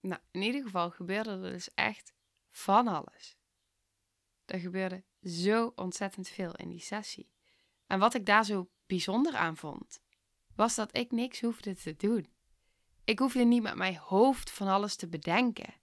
Nou, 0.00 0.20
in 0.30 0.42
ieder 0.42 0.62
geval 0.62 0.90
gebeurde 0.90 1.30
er 1.30 1.40
dus 1.52 1.74
echt 1.74 2.12
van 2.50 2.88
alles. 2.88 3.36
Er 4.44 4.58
gebeurde 4.58 5.04
zo 5.22 5.72
ontzettend 5.74 6.28
veel 6.28 6.54
in 6.54 6.68
die 6.68 6.80
sessie. 6.80 7.30
En 7.86 7.98
wat 7.98 8.14
ik 8.14 8.26
daar 8.26 8.44
zo 8.44 8.70
bijzonder 8.86 9.34
aan 9.34 9.56
vond, 9.56 10.00
was 10.54 10.74
dat 10.74 10.96
ik 10.96 11.10
niks 11.10 11.40
hoefde 11.40 11.74
te 11.74 11.96
doen. 11.96 12.32
Ik 13.04 13.18
hoefde 13.18 13.44
niet 13.44 13.62
met 13.62 13.74
mijn 13.74 13.96
hoofd 13.96 14.50
van 14.50 14.68
alles 14.68 14.96
te 14.96 15.08
bedenken, 15.08 15.74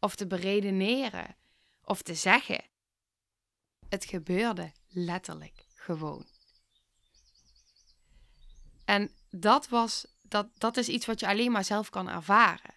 of 0.00 0.16
te 0.16 0.26
beredeneren, 0.26 1.36
of 1.84 2.02
te 2.02 2.14
zeggen. 2.14 2.64
Het 3.88 4.04
gebeurde 4.04 4.72
letterlijk 4.88 5.66
gewoon. 5.74 6.26
En 8.88 9.10
dat 9.30 9.68
was, 9.68 10.06
dat, 10.22 10.48
dat 10.58 10.76
is 10.76 10.88
iets 10.88 11.06
wat 11.06 11.20
je 11.20 11.26
alleen 11.26 11.52
maar 11.52 11.64
zelf 11.64 11.90
kan 11.90 12.08
ervaren. 12.08 12.74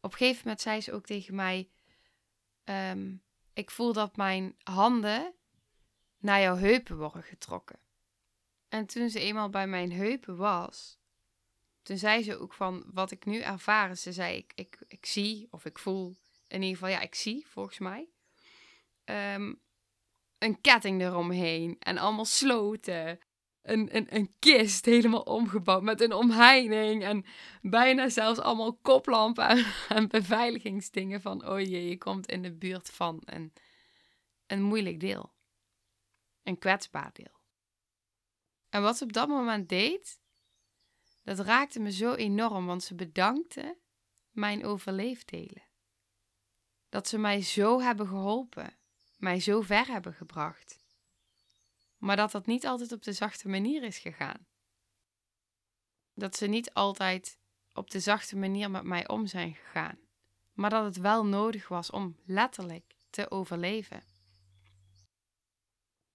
Op 0.00 0.12
een 0.12 0.18
gegeven 0.18 0.42
moment 0.44 0.60
zei 0.60 0.80
ze 0.80 0.92
ook 0.92 1.06
tegen 1.06 1.34
mij: 1.34 1.68
ehm, 2.64 3.14
Ik 3.52 3.70
voel 3.70 3.92
dat 3.92 4.16
mijn 4.16 4.56
handen 4.62 5.34
naar 6.18 6.40
jouw 6.40 6.56
heupen 6.56 6.96
worden 6.96 7.22
getrokken. 7.22 7.78
En 8.68 8.86
toen 8.86 9.10
ze 9.10 9.20
eenmaal 9.20 9.50
bij 9.50 9.66
mijn 9.66 9.92
heupen 9.92 10.36
was, 10.36 10.98
toen 11.82 11.98
zei 11.98 12.22
ze 12.22 12.38
ook 12.38 12.52
van 12.52 12.84
wat 12.92 13.10
ik 13.10 13.24
nu 13.24 13.40
ervaar. 13.40 13.96
Ze 13.96 14.12
zei: 14.12 14.36
Ik, 14.36 14.52
ik, 14.54 14.78
ik 14.88 15.06
zie 15.06 15.48
of 15.50 15.64
ik 15.64 15.78
voel, 15.78 16.16
in 16.48 16.62
ieder 16.62 16.78
geval, 16.78 16.92
ja, 16.92 17.00
ik 17.00 17.14
zie 17.14 17.46
volgens 17.46 17.78
mij. 17.78 18.08
Um, 19.04 19.60
een 20.38 20.60
ketting 20.60 21.02
eromheen 21.02 21.76
en 21.78 21.98
allemaal 21.98 22.24
sloten 22.24 23.20
een, 23.62 23.96
een, 23.96 24.16
een 24.16 24.34
kist 24.38 24.84
helemaal 24.84 25.22
omgebouwd 25.22 25.82
met 25.82 26.00
een 26.00 26.12
omheining 26.12 27.02
en 27.04 27.24
bijna 27.62 28.08
zelfs 28.08 28.40
allemaal 28.40 28.76
koplampen 28.76 29.64
en, 29.88 30.08
beveiligingsdingen 30.08 31.20
van 31.20 31.46
oh 31.48 31.60
jee, 31.60 31.88
je 31.88 31.98
komt 31.98 32.26
in 32.26 32.42
de 32.42 32.52
buurt 32.52 32.90
van 32.90 33.22
een, 33.24 33.52
een 34.46 34.62
moeilijk 34.62 35.00
deel. 35.00 35.32
Een 36.42 36.58
kwetsbaar 36.58 37.10
deel. 37.12 37.40
En 38.68 38.82
wat 38.82 38.96
ze 38.96 39.04
op 39.04 39.12
dat 39.12 39.28
moment 39.28 39.68
deed, 39.68 40.20
dat 41.22 41.38
raakte 41.38 41.80
me 41.80 41.92
zo 41.92 42.14
enorm, 42.14 42.66
want 42.66 42.82
ze 42.82 42.94
bedankte 42.94 43.78
mijn 44.30 44.64
overleefdelen. 44.64 45.62
Dat 46.88 47.08
ze 47.08 47.18
mij 47.18 47.42
zo 47.42 47.80
hebben 47.80 48.06
geholpen, 48.06 48.76
mij 49.18 49.40
zo 49.40 49.60
ver 49.60 49.86
hebben 49.86 50.14
gebracht 50.14 50.81
maar 52.02 52.16
dat 52.16 52.30
dat 52.30 52.46
niet 52.46 52.66
altijd 52.66 52.92
op 52.92 53.02
de 53.02 53.12
zachte 53.12 53.48
manier 53.48 53.82
is 53.82 53.98
gegaan. 53.98 54.46
Dat 56.14 56.36
ze 56.36 56.46
niet 56.46 56.74
altijd 56.74 57.38
op 57.72 57.90
de 57.90 58.00
zachte 58.00 58.36
manier 58.36 58.70
met 58.70 58.84
mij 58.84 59.08
om 59.08 59.26
zijn 59.26 59.54
gegaan, 59.54 59.98
maar 60.52 60.70
dat 60.70 60.84
het 60.84 60.96
wel 60.96 61.26
nodig 61.26 61.68
was 61.68 61.90
om 61.90 62.16
letterlijk 62.24 62.96
te 63.10 63.30
overleven. 63.30 64.02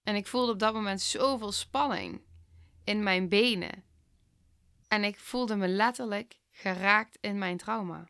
En 0.02 0.14
ik 0.14 0.26
voelde 0.26 0.52
op 0.52 0.58
dat 0.58 0.74
moment 0.74 1.00
zoveel 1.00 1.52
spanning 1.52 2.20
in 2.84 3.02
mijn 3.02 3.28
benen. 3.28 3.84
En 4.88 5.04
ik 5.04 5.18
voelde 5.18 5.56
me 5.56 5.68
letterlijk 5.68 6.38
geraakt 6.50 7.18
in 7.20 7.38
mijn 7.38 7.56
trauma. 7.56 8.08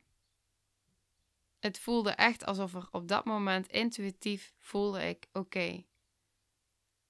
Het 1.58 1.78
voelde 1.78 2.10
echt 2.10 2.44
alsof 2.44 2.74
er 2.74 2.88
op 2.90 3.08
dat 3.08 3.24
moment 3.24 3.68
intuïtief 3.68 4.54
voelde 4.58 5.08
ik: 5.08 5.26
oké, 5.32 5.84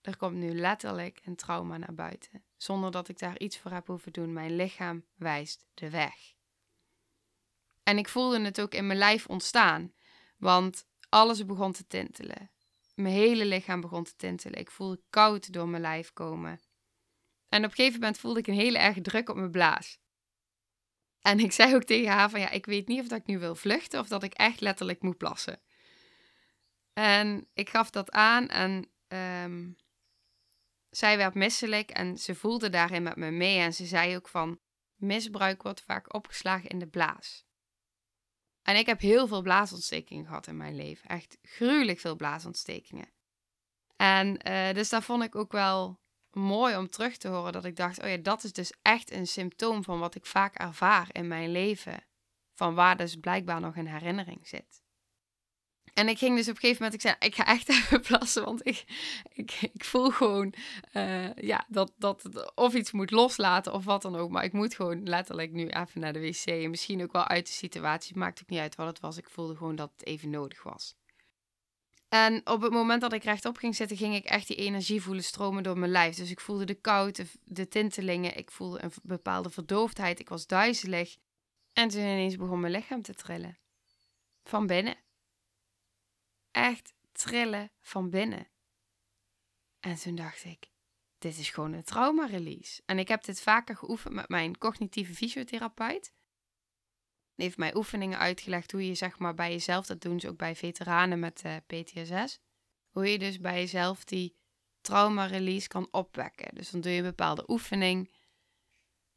er 0.09 0.17
komt 0.17 0.37
nu 0.37 0.55
letterlijk 0.55 1.21
een 1.25 1.37
trauma 1.37 1.77
naar 1.77 1.95
buiten, 1.95 2.45
zonder 2.57 2.91
dat 2.91 3.09
ik 3.09 3.19
daar 3.19 3.39
iets 3.39 3.59
voor 3.59 3.71
heb 3.71 3.87
hoeven 3.87 4.13
doen. 4.13 4.33
Mijn 4.33 4.57
lichaam 4.57 5.05
wijst 5.15 5.67
de 5.75 5.91
weg. 5.91 6.15
En 7.83 7.99
ik 7.99 8.09
voelde 8.09 8.41
het 8.41 8.61
ook 8.61 8.75
in 8.75 8.87
mijn 8.87 8.99
lijf 8.99 9.27
ontstaan, 9.27 9.93
want 10.37 10.87
alles 11.09 11.47
begon 11.47 11.73
te 11.73 11.87
tintelen. 11.87 12.51
Mijn 12.95 13.15
hele 13.15 13.45
lichaam 13.45 13.81
begon 13.81 14.05
te 14.05 14.17
tintelen. 14.17 14.61
Ik 14.61 14.71
voelde 14.71 15.01
koud 15.11 15.53
door 15.53 15.69
mijn 15.69 15.83
lijf 15.83 16.13
komen. 16.13 16.61
En 17.49 17.65
op 17.65 17.71
een 17.71 17.77
gegeven 17.77 18.01
moment 18.01 18.19
voelde 18.19 18.39
ik 18.39 18.47
een 18.47 18.55
hele 18.55 18.79
erg 18.79 19.01
druk 19.01 19.29
op 19.29 19.37
mijn 19.37 19.51
blaas. 19.51 19.99
En 21.21 21.39
ik 21.39 21.53
zei 21.53 21.75
ook 21.75 21.85
tegen 21.85 22.13
haar 22.13 22.31
van 22.31 22.41
ja, 22.41 22.51
ik 22.51 22.67
weet 22.67 22.89
niet 22.89 23.01
of 23.01 23.09
dat 23.09 23.19
ik 23.19 23.27
nu 23.27 23.39
wil 23.39 23.55
vluchten 23.55 24.01
of 24.01 24.09
dat 24.09 24.23
ik 24.23 24.33
echt 24.33 24.61
letterlijk 24.61 25.03
moet 25.03 25.17
plassen. 25.17 25.61
En 26.93 27.49
ik 27.53 27.69
gaf 27.69 27.91
dat 27.91 28.11
aan 28.11 28.49
en 28.49 28.91
um, 29.45 29.77
zij 30.91 31.17
werd 31.17 31.35
misselijk 31.35 31.91
en 31.91 32.19
ze 32.19 32.35
voelde 32.35 32.71
daarin 32.71 33.03
met 33.03 33.17
me 33.17 33.31
mee 33.31 33.59
en 33.59 33.75
ze 33.75 33.87
zei 33.87 34.17
ook 34.17 34.29
van 34.29 34.61
misbruik 34.95 35.63
wordt 35.63 35.83
vaak 35.83 36.15
opgeslagen 36.15 36.69
in 36.69 36.79
de 36.79 36.89
blaas. 36.89 37.47
En 38.63 38.77
ik 38.77 38.87
heb 38.87 39.01
heel 39.01 39.27
veel 39.27 39.43
blaasontstekingen 39.43 40.27
gehad 40.27 40.47
in 40.47 40.57
mijn 40.57 40.75
leven. 40.75 41.09
Echt 41.09 41.39
gruwelijk 41.43 41.99
veel 41.99 42.17
blaasontstekingen. 42.17 43.13
En 43.97 44.49
uh, 44.49 44.73
dus 44.73 44.89
dat 44.89 45.05
vond 45.05 45.23
ik 45.23 45.35
ook 45.35 45.53
wel 45.53 46.01
mooi 46.31 46.77
om 46.77 46.89
terug 46.89 47.17
te 47.17 47.29
horen. 47.29 47.53
Dat 47.53 47.65
ik 47.65 47.77
dacht, 47.77 48.03
oh 48.03 48.09
ja, 48.09 48.17
dat 48.17 48.45
is 48.45 48.53
dus 48.53 48.73
echt 48.83 49.11
een 49.11 49.27
symptoom 49.27 49.85
van 49.85 49.99
wat 49.99 50.15
ik 50.15 50.27
vaak 50.27 50.55
ervaar 50.55 51.09
in 51.13 51.29
mijn 51.29 51.51
leven. 51.51 52.07
Van 52.55 52.75
waar 52.75 52.97
dus 52.97 53.17
blijkbaar 53.17 53.61
nog 53.61 53.77
een 53.77 53.89
herinnering 53.89 54.49
zit. 54.49 54.83
En 55.99 56.09
ik 56.09 56.19
ging 56.19 56.37
dus 56.37 56.49
op 56.49 56.55
een 56.55 56.61
gegeven 56.61 56.83
moment, 56.83 57.05
ik 57.05 57.09
zei, 57.09 57.15
ik 57.19 57.35
ga 57.35 57.47
echt 57.47 57.69
even 57.79 58.01
plassen, 58.01 58.45
want 58.45 58.67
ik, 58.67 58.85
ik, 59.33 59.85
voel 59.85 60.11
gewoon 60.11 60.55
uh, 60.93 61.35
ja, 61.35 61.65
dat, 61.69 61.93
dat 61.97 62.53
of 62.55 62.75
iets 62.75 62.93
moet 62.93 63.11
loslaten 63.11 63.73
of 63.73 63.85
wat 63.85 64.03
dan 64.03 64.17
ook. 64.17 64.31
Maar 64.31 64.45
ik 64.45 64.53
moet 64.53 64.75
gewoon 64.75 65.09
letterlijk 65.09 65.53
nu 65.53 65.69
even 65.69 66.01
naar 66.01 66.13
de 66.13 66.21
wc. 66.21 66.45
En 66.45 66.71
misschien 66.71 67.03
ook 67.03 67.13
wel 67.13 67.27
uit 67.27 67.47
de 67.47 67.53
situatie. 67.53 68.09
Het 68.09 68.19
maakt 68.19 68.41
ook 68.43 68.49
niet 68.49 68.61
uit 68.61 68.75
wat 68.75 68.87
het 68.87 69.01
was. 69.01 69.17
Ik 69.17 69.29
voelde 69.31 69.57
gewoon 69.57 69.77
dat 69.77 69.91
het 69.97 70.07
even 70.07 70.31
nodig 70.31 70.63
was. 70.63 70.95
En 72.09 72.41
op 72.47 72.63
het 72.63 72.73
moment 72.73 73.01
dat 73.01 73.13
ik 73.13 73.25
rechtop 73.25 73.57
ging 73.57 73.77
zitten, 73.77 73.97
ging 73.97 74.15
ik 74.15 74.25
echt 74.25 74.47
die 74.47 74.57
energie 74.57 75.03
voelen 75.03 75.25
stromen 75.25 75.63
door 75.63 75.79
mijn 75.79 75.93
lijf. 75.93 76.17
Dus 76.17 76.31
ik 76.31 76.41
voelde 76.41 76.65
de 76.65 76.75
kou, 76.75 77.11
de, 77.11 77.27
de 77.45 77.69
tintelingen. 77.69 78.37
Ik 78.37 78.51
voelde 78.51 78.83
een 78.83 78.93
bepaalde 79.03 79.51
verdoofdheid. 79.51 80.21
Ik 80.21 80.29
was 80.29 80.47
duizelig. 80.47 81.17
En 81.73 81.89
toen 81.89 82.01
ineens 82.01 82.37
begon 82.37 82.61
mijn 82.61 82.73
lichaam 82.73 83.03
te 83.03 83.15
trillen. 83.15 83.59
Van 84.45 84.67
binnen 84.67 84.97
echt 86.59 86.95
trillen 87.13 87.71
van 87.81 88.11
binnen. 88.11 88.49
En 89.81 89.97
toen 89.97 90.15
dacht 90.15 90.45
ik, 90.45 90.71
dit 91.19 91.39
is 91.39 91.51
gewoon 91.51 91.73
een 91.73 91.85
trauma-release. 91.85 92.83
En 92.87 92.99
ik 92.99 93.09
heb 93.09 93.25
dit 93.25 93.41
vaker 93.41 93.77
geoefend 93.77 94.15
met 94.15 94.29
mijn 94.29 94.59
cognitieve 94.59 95.15
fysiotherapeut. 95.15 96.13
Die 97.35 97.47
heeft 97.47 97.59
mij 97.59 97.75
oefeningen 97.75 98.19
uitgelegd 98.19 98.73
hoe 98.73 98.87
je 98.87 98.95
zeg 98.95 99.19
maar 99.19 99.35
bij 99.35 99.51
jezelf, 99.51 99.87
dat 99.87 100.01
doen 100.01 100.21
ze 100.21 100.29
ook 100.29 100.37
bij 100.37 100.57
veteranen 100.57 101.19
met 101.19 101.43
uh, 101.45 101.57
eh, 101.57 101.63
PTSS, 101.67 102.41
hoe 102.91 103.11
je 103.11 103.19
dus 103.19 103.41
bij 103.41 103.59
jezelf 103.59 104.05
die 104.05 104.37
trauma-release 104.81 105.69
kan 105.69 105.89
opwekken. 105.91 106.55
Dus 106.55 106.71
dan 106.71 106.81
doe 106.81 106.93
je 106.93 106.99
een 106.99 107.05
bepaalde 107.05 107.45
oefening, 107.51 108.13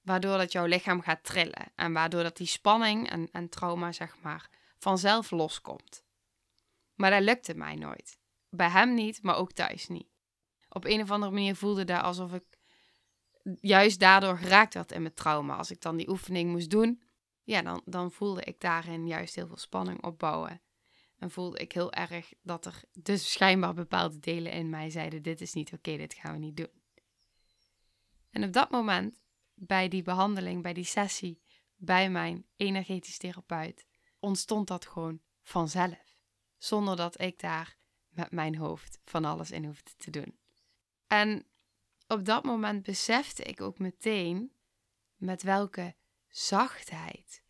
waardoor 0.01 0.38
dat 0.38 0.51
jouw 0.51 0.65
lichaam 0.65 1.01
gaat 1.01 1.24
trillen. 1.24 1.71
En 1.75 1.93
waardoor 1.93 2.24
dat 2.24 2.38
die 2.38 2.48
spanning 2.48 3.10
en, 3.10 3.29
en 3.31 3.50
trauma 3.50 3.91
zeg 3.91 4.19
maar 4.21 4.50
vanzelf 4.77 5.31
loskomt. 5.31 6.03
Maar 7.01 7.12
dat 7.12 7.22
lukte 7.22 7.53
mij 7.53 7.75
nooit. 7.75 8.20
Bij 8.50 8.70
hem 8.70 8.93
niet, 8.93 9.24
maar 9.24 9.36
ook 9.36 9.51
thuis 9.51 9.88
niet. 9.88 10.08
Op 10.70 10.86
een 10.86 11.01
of 11.01 11.12
andere 11.12 11.31
manier 11.31 11.55
voelde 11.55 11.84
dat 11.84 12.01
alsof 12.01 12.34
ik 12.34 12.43
juist 13.60 14.00
daardoor 14.00 14.38
geraakt 14.38 14.74
werd 14.74 14.91
in 14.91 15.01
mijn 15.01 15.13
trauma. 15.13 15.55
Als 15.55 15.72
ik 15.72 15.81
dan 15.81 15.98
die 15.98 16.10
oefening 16.10 16.51
moest 16.51 16.70
doen, 16.70 17.01
ja, 17.43 17.62
dan, 17.62 17.81
dan 17.86 18.12
voelde 18.12 18.41
ik 18.41 18.60
daarin 18.60 19.08
juist 19.08 19.36
heel 19.36 19.48
veel 19.48 19.58
spanning 19.58 20.03
opbouwen. 20.03 20.62
En 21.17 21.31
voelde 21.31 21.58
ik 21.58 21.72
heel 21.72 21.91
erg 21.91 22.34
dat 22.41 22.65
er 22.65 22.84
dus 22.93 23.31
schijnbaar 23.31 23.74
bepaalde 23.74 24.20
delen 24.20 24.51
in 24.51 24.70
mij 24.70 24.89
zeiden: 24.89 25.22
Dit 25.22 25.41
is 25.41 25.53
niet 25.53 25.74
oké, 25.74 25.98
dit 25.98 26.13
gaan 26.13 26.34
we 26.34 26.39
niet 26.39 26.58
doen. 26.58 26.81
En 28.29 28.43
op 28.43 28.53
dat 28.53 28.70
moment, 28.70 29.22
bij 29.53 29.88
die 29.88 30.03
behandeling, 30.03 30.62
bij 30.62 30.74
die 30.74 30.84
sessie, 30.84 31.41
bij 31.75 32.10
mijn 32.10 32.46
energetisch 32.55 33.17
therapeut, 33.17 33.86
ontstond 34.20 34.67
dat 34.67 34.86
gewoon 34.86 35.22
vanzelf 35.41 36.11
zonder 36.63 36.96
dat 36.96 37.22
ik 37.22 37.39
daar 37.39 37.77
met 38.10 38.32
mijn 38.32 38.56
hoofd 38.56 39.00
van 39.06 39.25
alles 39.25 39.51
in 39.51 39.65
hoefde 39.65 39.91
te 39.98 40.10
doen. 40.10 40.38
En 41.08 41.46
op 42.08 42.25
dat 42.25 42.44
moment 42.44 42.84
besefte 42.84 43.44
ik 43.44 43.62
ook 43.62 43.80
meteen 43.80 44.53
met 45.15 45.44
welke 45.44 45.96
zachtheid, 46.27 47.44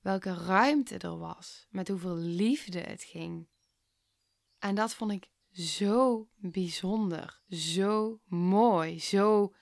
welke 0.00 0.34
ruimte 0.34 0.98
er 0.98 1.18
was, 1.18 1.66
met 1.70 1.88
hoeveel 1.88 2.16
liefde 2.16 2.80
het 2.80 3.02
ging. 3.02 3.48
En 4.58 4.74
dat 4.74 4.94
vond 4.94 5.12
ik 5.12 5.28
zo 5.50 6.28
bijzonder, 6.36 7.42
zo 7.48 8.20
mooi, 8.24 9.00
zo 9.00 9.54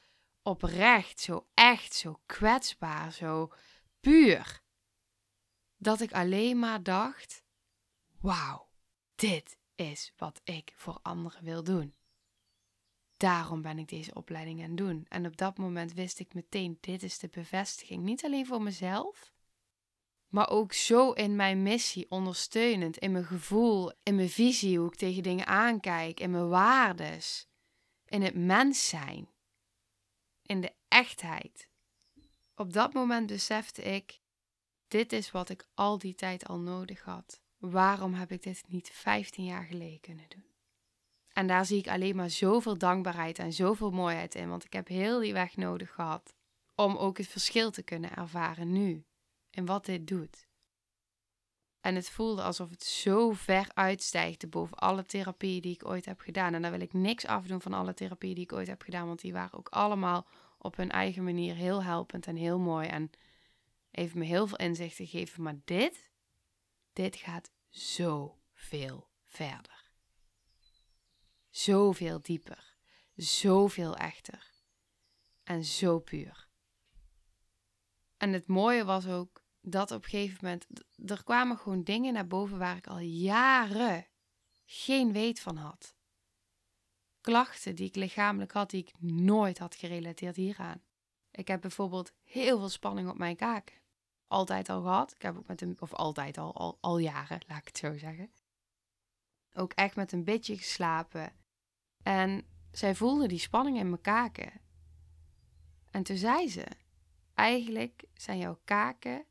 oprecht, 0.43 1.21
zo 1.21 1.49
echt, 1.55 1.95
zo 1.95 2.21
kwetsbaar, 2.27 3.13
zo 3.13 3.53
puur. 4.01 4.63
Dat 5.77 6.01
ik 6.01 6.13
alleen 6.13 6.59
maar 6.59 6.83
dacht: 6.83 7.45
wauw, 8.27 8.69
dit 9.15 9.59
is 9.75 10.13
wat 10.17 10.41
ik 10.45 10.73
voor 10.77 10.99
anderen 11.03 11.45
wil 11.45 11.65
doen. 11.65 11.95
Daarom 13.17 13.63
ben 13.63 13.79
ik 13.79 13.89
deze 13.89 14.15
opleiding 14.15 14.63
aan 14.63 14.69
het 14.69 14.77
doen. 14.77 15.07
En 15.09 15.27
op 15.27 15.37
dat 15.37 15.59
moment 15.59 15.93
wist 15.93 16.19
ik 16.19 16.35
meteen, 16.35 16.79
dit 16.81 17.03
is 17.03 17.19
de 17.19 17.29
bevestiging. 17.29 18.03
Niet 18.03 18.25
alleen 18.25 18.47
voor 18.47 18.63
mezelf, 18.63 19.33
maar 20.29 20.49
ook 20.49 20.73
zo 20.73 21.13
in 21.13 21.37
mijn 21.37 21.63
missie, 21.63 22.11
ondersteunend, 22.11 22.97
in 22.97 23.13
mijn 23.13 23.25
gevoel, 23.25 23.93
in 24.03 24.15
mijn 24.15 24.31
visie, 24.31 24.79
hoe 24.79 24.89
ik 24.89 24.97
tegen 24.97 25.23
dingen 25.23 25.47
aankijk, 25.47 26.21
in 26.21 26.31
mijn 26.31 26.49
waardes, 26.49 27.49
in 28.05 28.23
het 28.23 28.35
mens 28.35 28.89
zijn, 28.89 29.29
in 30.43 30.61
de 30.61 30.75
echtheid. 30.89 31.69
op 32.55 32.73
dat 32.73 32.93
moment 32.93 33.27
besefte 33.27 33.83
ik: 33.83 34.21
dit 34.89 35.13
is 35.13 35.31
wat 35.31 35.49
ik 35.49 35.69
al 35.75 35.99
die 35.99 36.15
tijd 36.15 36.47
al 36.47 36.59
nodig 36.59 37.03
had. 37.03 37.45
Waarom 37.59 38.15
heb 38.15 38.33
ik 38.33 38.43
dit 38.43 38.65
niet 38.69 38.91
15 38.93 39.45
jaar 39.45 39.65
geleden 39.65 40.01
kunnen 40.01 40.25
doen? 40.29 40.45
En 41.33 41.47
daar 41.47 41.67
zie 41.67 41.79
ik 41.79 41.89
alleen 41.89 42.17
maar 42.17 42.31
zoveel 42.31 42.79
dankbaarheid 42.79 43.39
en 43.39 43.53
zoveel 43.53 43.91
mooiheid 43.91 44.35
in, 44.35 44.49
want 44.49 44.65
ik 44.65 44.73
heb 44.73 44.89
heel 44.89 45.21
die 45.21 45.33
weg 45.33 45.57
nodig 45.57 45.95
gehad 45.95 46.35
om 46.75 46.97
ook 46.97 47.19
het 47.19 47.29
verschil 47.29 47.71
te 47.71 47.83
kunnen 47.83 48.17
ervaren 48.17 48.73
nu 48.73 49.05
in 49.51 49.67
wat 49.67 49.85
dit 49.85 50.07
doet. 50.07 50.47
En 51.81 51.95
het 51.95 52.11
voelde 52.11 52.43
alsof 52.43 52.71
het 52.71 52.85
zo 52.85 53.33
ver 53.33 53.67
uitstijgde 53.75 54.47
boven 54.47 54.77
alle 54.77 55.05
therapieën 55.05 55.63
die 55.63 55.75
ik 55.75 55.89
ooit 55.89 56.05
heb 56.05 56.21
gedaan. 56.21 56.55
En 56.55 56.63
daar 56.63 56.71
wil 56.71 56.81
ik 56.81 56.93
niks 56.93 57.27
afdoen 57.27 57.61
van 57.61 57.73
alle 57.73 57.95
therapieën 57.95 58.35
die 58.35 58.45
ik 58.45 58.53
ooit 58.53 58.67
heb 58.67 58.83
gedaan, 58.83 59.07
want 59.07 59.21
die 59.21 59.33
waren 59.33 59.59
ook 59.59 59.69
allemaal 59.69 60.27
op 60.59 60.77
hun 60.77 60.91
eigen 60.91 61.25
manier 61.25 61.55
heel 61.55 61.83
helpend 61.83 62.27
en 62.27 62.37
heel 62.37 62.59
mooi. 62.59 62.89
En 62.89 63.11
heeft 63.91 64.15
me 64.15 64.25
heel 64.25 64.47
veel 64.47 64.59
inzicht 64.59 64.97
gegeven. 64.97 65.43
Maar 65.43 65.57
dit, 65.65 66.06
dit 66.97 67.17
gaat 67.17 67.51
zo 67.69 68.43
veel 68.53 69.11
verder. 69.25 69.91
Zoveel 71.51 72.23
dieper, 72.23 72.77
zoveel 73.15 73.97
echter 73.97 74.53
en 75.43 75.65
zo 75.65 75.99
puur. 75.99 76.49
En 78.17 78.33
het 78.33 78.47
mooie 78.47 78.85
was 78.85 79.07
ook 79.07 79.45
dat 79.61 79.91
op 79.91 80.05
een 80.05 80.11
gegeven 80.11 80.39
moment, 80.43 80.67
er 81.11 81.25
kwamen 81.25 81.59
gewoon 81.59 81.83
dingen 81.83 82.13
naar 82.13 82.27
boven 82.27 82.59
waar 82.59 82.77
ik 82.77 82.87
al 82.87 82.99
jaren 82.99 84.07
geen 84.65 85.13
weet 85.13 85.41
van 85.41 85.57
had. 85.57 85.95
Klachten 87.21 87.75
die 87.75 87.87
ik 87.87 87.97
lichamelijk 87.97 88.53
had, 88.53 88.71
die 88.71 88.83
ik 88.83 89.01
nooit 89.01 89.59
had 89.59 89.75
gerelateerd 89.75 90.37
hieraan. 90.37 90.83
Ik 91.31 91.49
heb 91.49 91.61
bijvoorbeeld 91.61 92.13
heel 92.23 92.59
veel 92.59 92.69
spanning 92.69 93.09
op 93.09 93.19
mijn 93.19 93.37
kaken. 93.37 93.85
Altijd 94.27 94.69
al 94.69 94.83
gehad. 94.83 95.15
Ik 95.15 95.23
heb 95.23 95.37
ook 95.37 95.47
met 95.47 95.61
een, 95.61 95.77
of 95.81 95.93
altijd 95.93 96.39
al, 96.39 96.79
al, 96.81 96.99
jaren, 96.99 97.41
laat 97.47 97.59
ik 97.59 97.67
het 97.67 97.79
zo 97.79 97.99
zeggen. 97.99 98.31
Ook 99.55 99.73
echt 99.73 99.97
met 99.97 100.13
een 100.13 100.25
beetje 100.25 100.57
geslapen. 100.57 101.33
En 102.03 102.47
zij 102.71 102.95
voelde 102.95 103.29
die 103.29 103.39
spanning 103.39 103.79
in 103.79 103.89
mijn 103.89 104.01
kaken. 104.01 104.53
En 105.91 106.03
toen 106.03 106.17
zei 106.17 106.51
ze: 106.51 106.67
Eigenlijk 107.35 108.05
zijn 108.15 108.39
jouw 108.39 108.61
kaken 108.65 109.27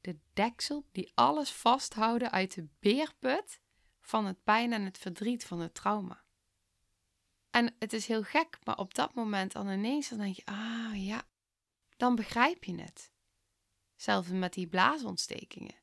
de 0.00 0.18
deksel 0.32 0.86
die 0.92 1.12
alles 1.14 1.52
vasthouden 1.52 2.30
uit 2.30 2.54
de 2.54 2.68
beerput 2.78 3.60
van 4.00 4.26
het 4.26 4.42
pijn 4.42 4.72
en 4.72 4.84
het 4.84 4.98
verdriet 4.98 5.44
van 5.44 5.60
het 5.60 5.74
trauma. 5.74 6.24
En 7.50 7.74
het 7.78 7.92
is 7.92 8.06
heel 8.06 8.22
gek, 8.22 8.58
maar 8.64 8.78
op 8.78 8.94
dat 8.94 9.14
moment 9.14 9.52
dan 9.52 9.68
ineens 9.68 10.08
dan 10.08 10.18
denk 10.18 10.36
je, 10.36 10.44
ah 10.44 11.04
ja, 11.04 11.22
dan 11.96 12.14
begrijp 12.14 12.64
je 12.64 12.80
het. 12.80 13.09
Zelfs 14.00 14.28
met 14.28 14.52
die 14.52 14.66
blaasontstekingen. 14.66 15.74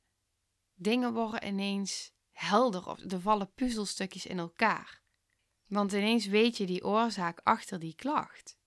Dingen 0.74 1.14
worden 1.14 1.48
ineens 1.48 2.12
helder 2.32 2.88
of 2.88 3.00
er 3.00 3.22
vallen 3.22 3.54
puzzelstukjes 3.54 4.26
in 4.26 4.40
elkaar. 4.40 5.02
Want 5.68 5.92
ineens 5.92 6.26
weet 6.26 6.58
je 6.58 6.66
die 6.66 6.86
oorzaak 6.86 7.40
achter 7.44 7.80
die 7.80 7.96
klacht. 7.96 8.58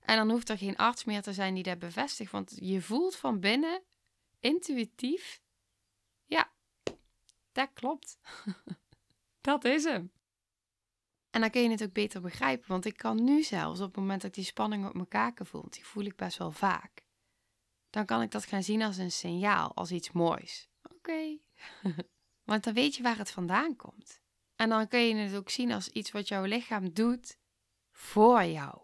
En 0.00 0.16
dan 0.16 0.30
hoeft 0.30 0.48
er 0.48 0.58
geen 0.58 0.76
arts 0.76 1.04
meer 1.04 1.22
te 1.22 1.32
zijn 1.32 1.54
die 1.54 1.62
dat 1.62 1.78
bevestigt, 1.78 2.30
want 2.30 2.52
je 2.60 2.82
voelt 2.82 3.16
van 3.16 3.40
binnen 3.40 3.82
intuïtief, 4.40 5.42
ja, 6.24 6.52
dat 7.52 7.70
klopt. 7.72 8.18
dat 9.40 9.64
is 9.64 9.84
hem. 9.84 10.12
En 11.30 11.40
dan 11.40 11.50
kun 11.50 11.62
je 11.62 11.70
het 11.70 11.82
ook 11.82 11.92
beter 11.92 12.20
begrijpen, 12.20 12.68
want 12.68 12.84
ik 12.84 12.96
kan 12.96 13.24
nu 13.24 13.42
zelfs 13.42 13.80
op 13.80 13.86
het 13.86 13.96
moment 13.96 14.22
dat 14.22 14.34
die 14.34 14.44
spanning 14.44 14.86
op 14.86 14.94
mijn 14.94 15.08
kaken 15.08 15.46
voel, 15.46 15.70
die 15.70 15.86
voel 15.86 16.04
ik 16.04 16.16
best 16.16 16.38
wel 16.38 16.50
vaak, 16.50 17.01
dan 17.92 18.06
kan 18.06 18.22
ik 18.22 18.30
dat 18.30 18.44
gaan 18.44 18.62
zien 18.62 18.82
als 18.82 18.96
een 18.96 19.12
signaal, 19.12 19.74
als 19.74 19.90
iets 19.90 20.12
moois. 20.12 20.68
Oké. 20.82 21.38
want 22.50 22.64
dan 22.64 22.74
weet 22.74 22.96
je 22.96 23.02
waar 23.02 23.18
het 23.18 23.30
vandaan 23.30 23.76
komt. 23.76 24.20
En 24.56 24.68
dan 24.68 24.88
kun 24.88 25.00
je 25.00 25.14
het 25.14 25.34
ook 25.34 25.50
zien 25.50 25.72
als 25.72 25.88
iets 25.88 26.10
wat 26.10 26.28
jouw 26.28 26.44
lichaam 26.44 26.92
doet 26.92 27.38
voor 27.90 28.44
jou. 28.44 28.80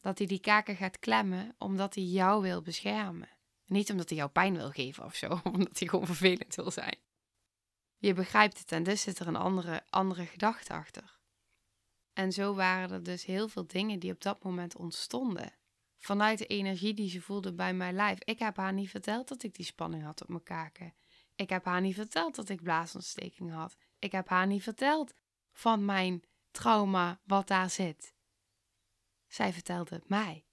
Dat 0.00 0.18
hij 0.18 0.26
die 0.26 0.40
kaken 0.40 0.76
gaat 0.76 0.98
klemmen 0.98 1.54
omdat 1.58 1.94
hij 1.94 2.04
jou 2.04 2.42
wil 2.42 2.62
beschermen. 2.62 3.28
Niet 3.64 3.90
omdat 3.90 4.08
hij 4.08 4.18
jou 4.18 4.30
pijn 4.30 4.56
wil 4.56 4.70
geven 4.70 5.04
of 5.04 5.14
zo, 5.14 5.40
omdat 5.52 5.78
hij 5.78 5.88
gewoon 5.88 6.06
vervelend 6.06 6.54
wil 6.54 6.70
zijn. 6.70 6.98
Je 7.96 8.14
begrijpt 8.14 8.58
het 8.58 8.72
en 8.72 8.82
dus 8.82 9.02
zit 9.02 9.18
er 9.18 9.26
een 9.26 9.36
andere, 9.36 9.82
andere 9.90 10.26
gedachte 10.26 10.72
achter. 10.72 11.18
En 12.12 12.32
zo 12.32 12.54
waren 12.54 12.90
er 12.90 13.02
dus 13.02 13.24
heel 13.24 13.48
veel 13.48 13.66
dingen 13.66 13.98
die 13.98 14.12
op 14.12 14.22
dat 14.22 14.42
moment 14.42 14.76
ontstonden. 14.76 15.57
Vanuit 15.98 16.38
de 16.38 16.46
energie 16.46 16.94
die 16.94 17.10
ze 17.10 17.20
voelde 17.20 17.54
bij 17.54 17.74
mijn 17.74 17.94
lijf. 17.94 18.18
Ik 18.18 18.38
heb 18.38 18.56
haar 18.56 18.72
niet 18.72 18.90
verteld 18.90 19.28
dat 19.28 19.42
ik 19.42 19.54
die 19.54 19.64
spanning 19.64 20.02
had 20.02 20.22
op 20.22 20.28
mijn 20.28 20.42
kaken. 20.42 20.94
Ik 21.34 21.50
heb 21.50 21.64
haar 21.64 21.80
niet 21.80 21.94
verteld 21.94 22.34
dat 22.34 22.48
ik 22.48 22.62
blaasontsteking 22.62 23.52
had. 23.52 23.76
Ik 23.98 24.12
heb 24.12 24.28
haar 24.28 24.46
niet 24.46 24.62
verteld 24.62 25.14
van 25.52 25.84
mijn 25.84 26.22
trauma 26.50 27.20
wat 27.24 27.48
daar 27.48 27.70
zit. 27.70 28.14
Zij 29.26 29.52
vertelde 29.52 29.94
het 29.94 30.08
mij. 30.08 30.46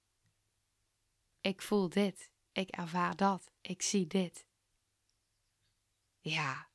Ik 1.41 1.61
voel 1.61 1.89
dit. 1.89 2.31
Ik 2.51 2.69
ervaar 2.69 3.15
dat. 3.15 3.51
Ik 3.61 3.81
zie 3.81 4.07
dit. 4.07 4.47
Ja. 6.19 6.69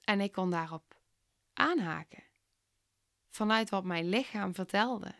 En 0.00 0.20
ik 0.20 0.32
kon 0.32 0.50
daarop 0.50 1.00
aanhaken. 1.52 2.24
Vanuit 3.28 3.70
wat 3.70 3.84
mijn 3.84 4.08
lichaam 4.08 4.54
vertelde. 4.54 5.14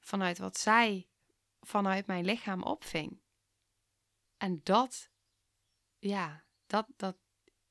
Vanuit 0.00 0.38
wat 0.38 0.58
zij 0.58 1.08
vanuit 1.62 2.06
mijn 2.06 2.24
lichaam 2.24 2.62
opving. 2.62 3.20
En 4.36 4.60
dat, 4.62 5.10
ja, 5.98 6.44
dat, 6.66 6.86
dat 6.96 7.16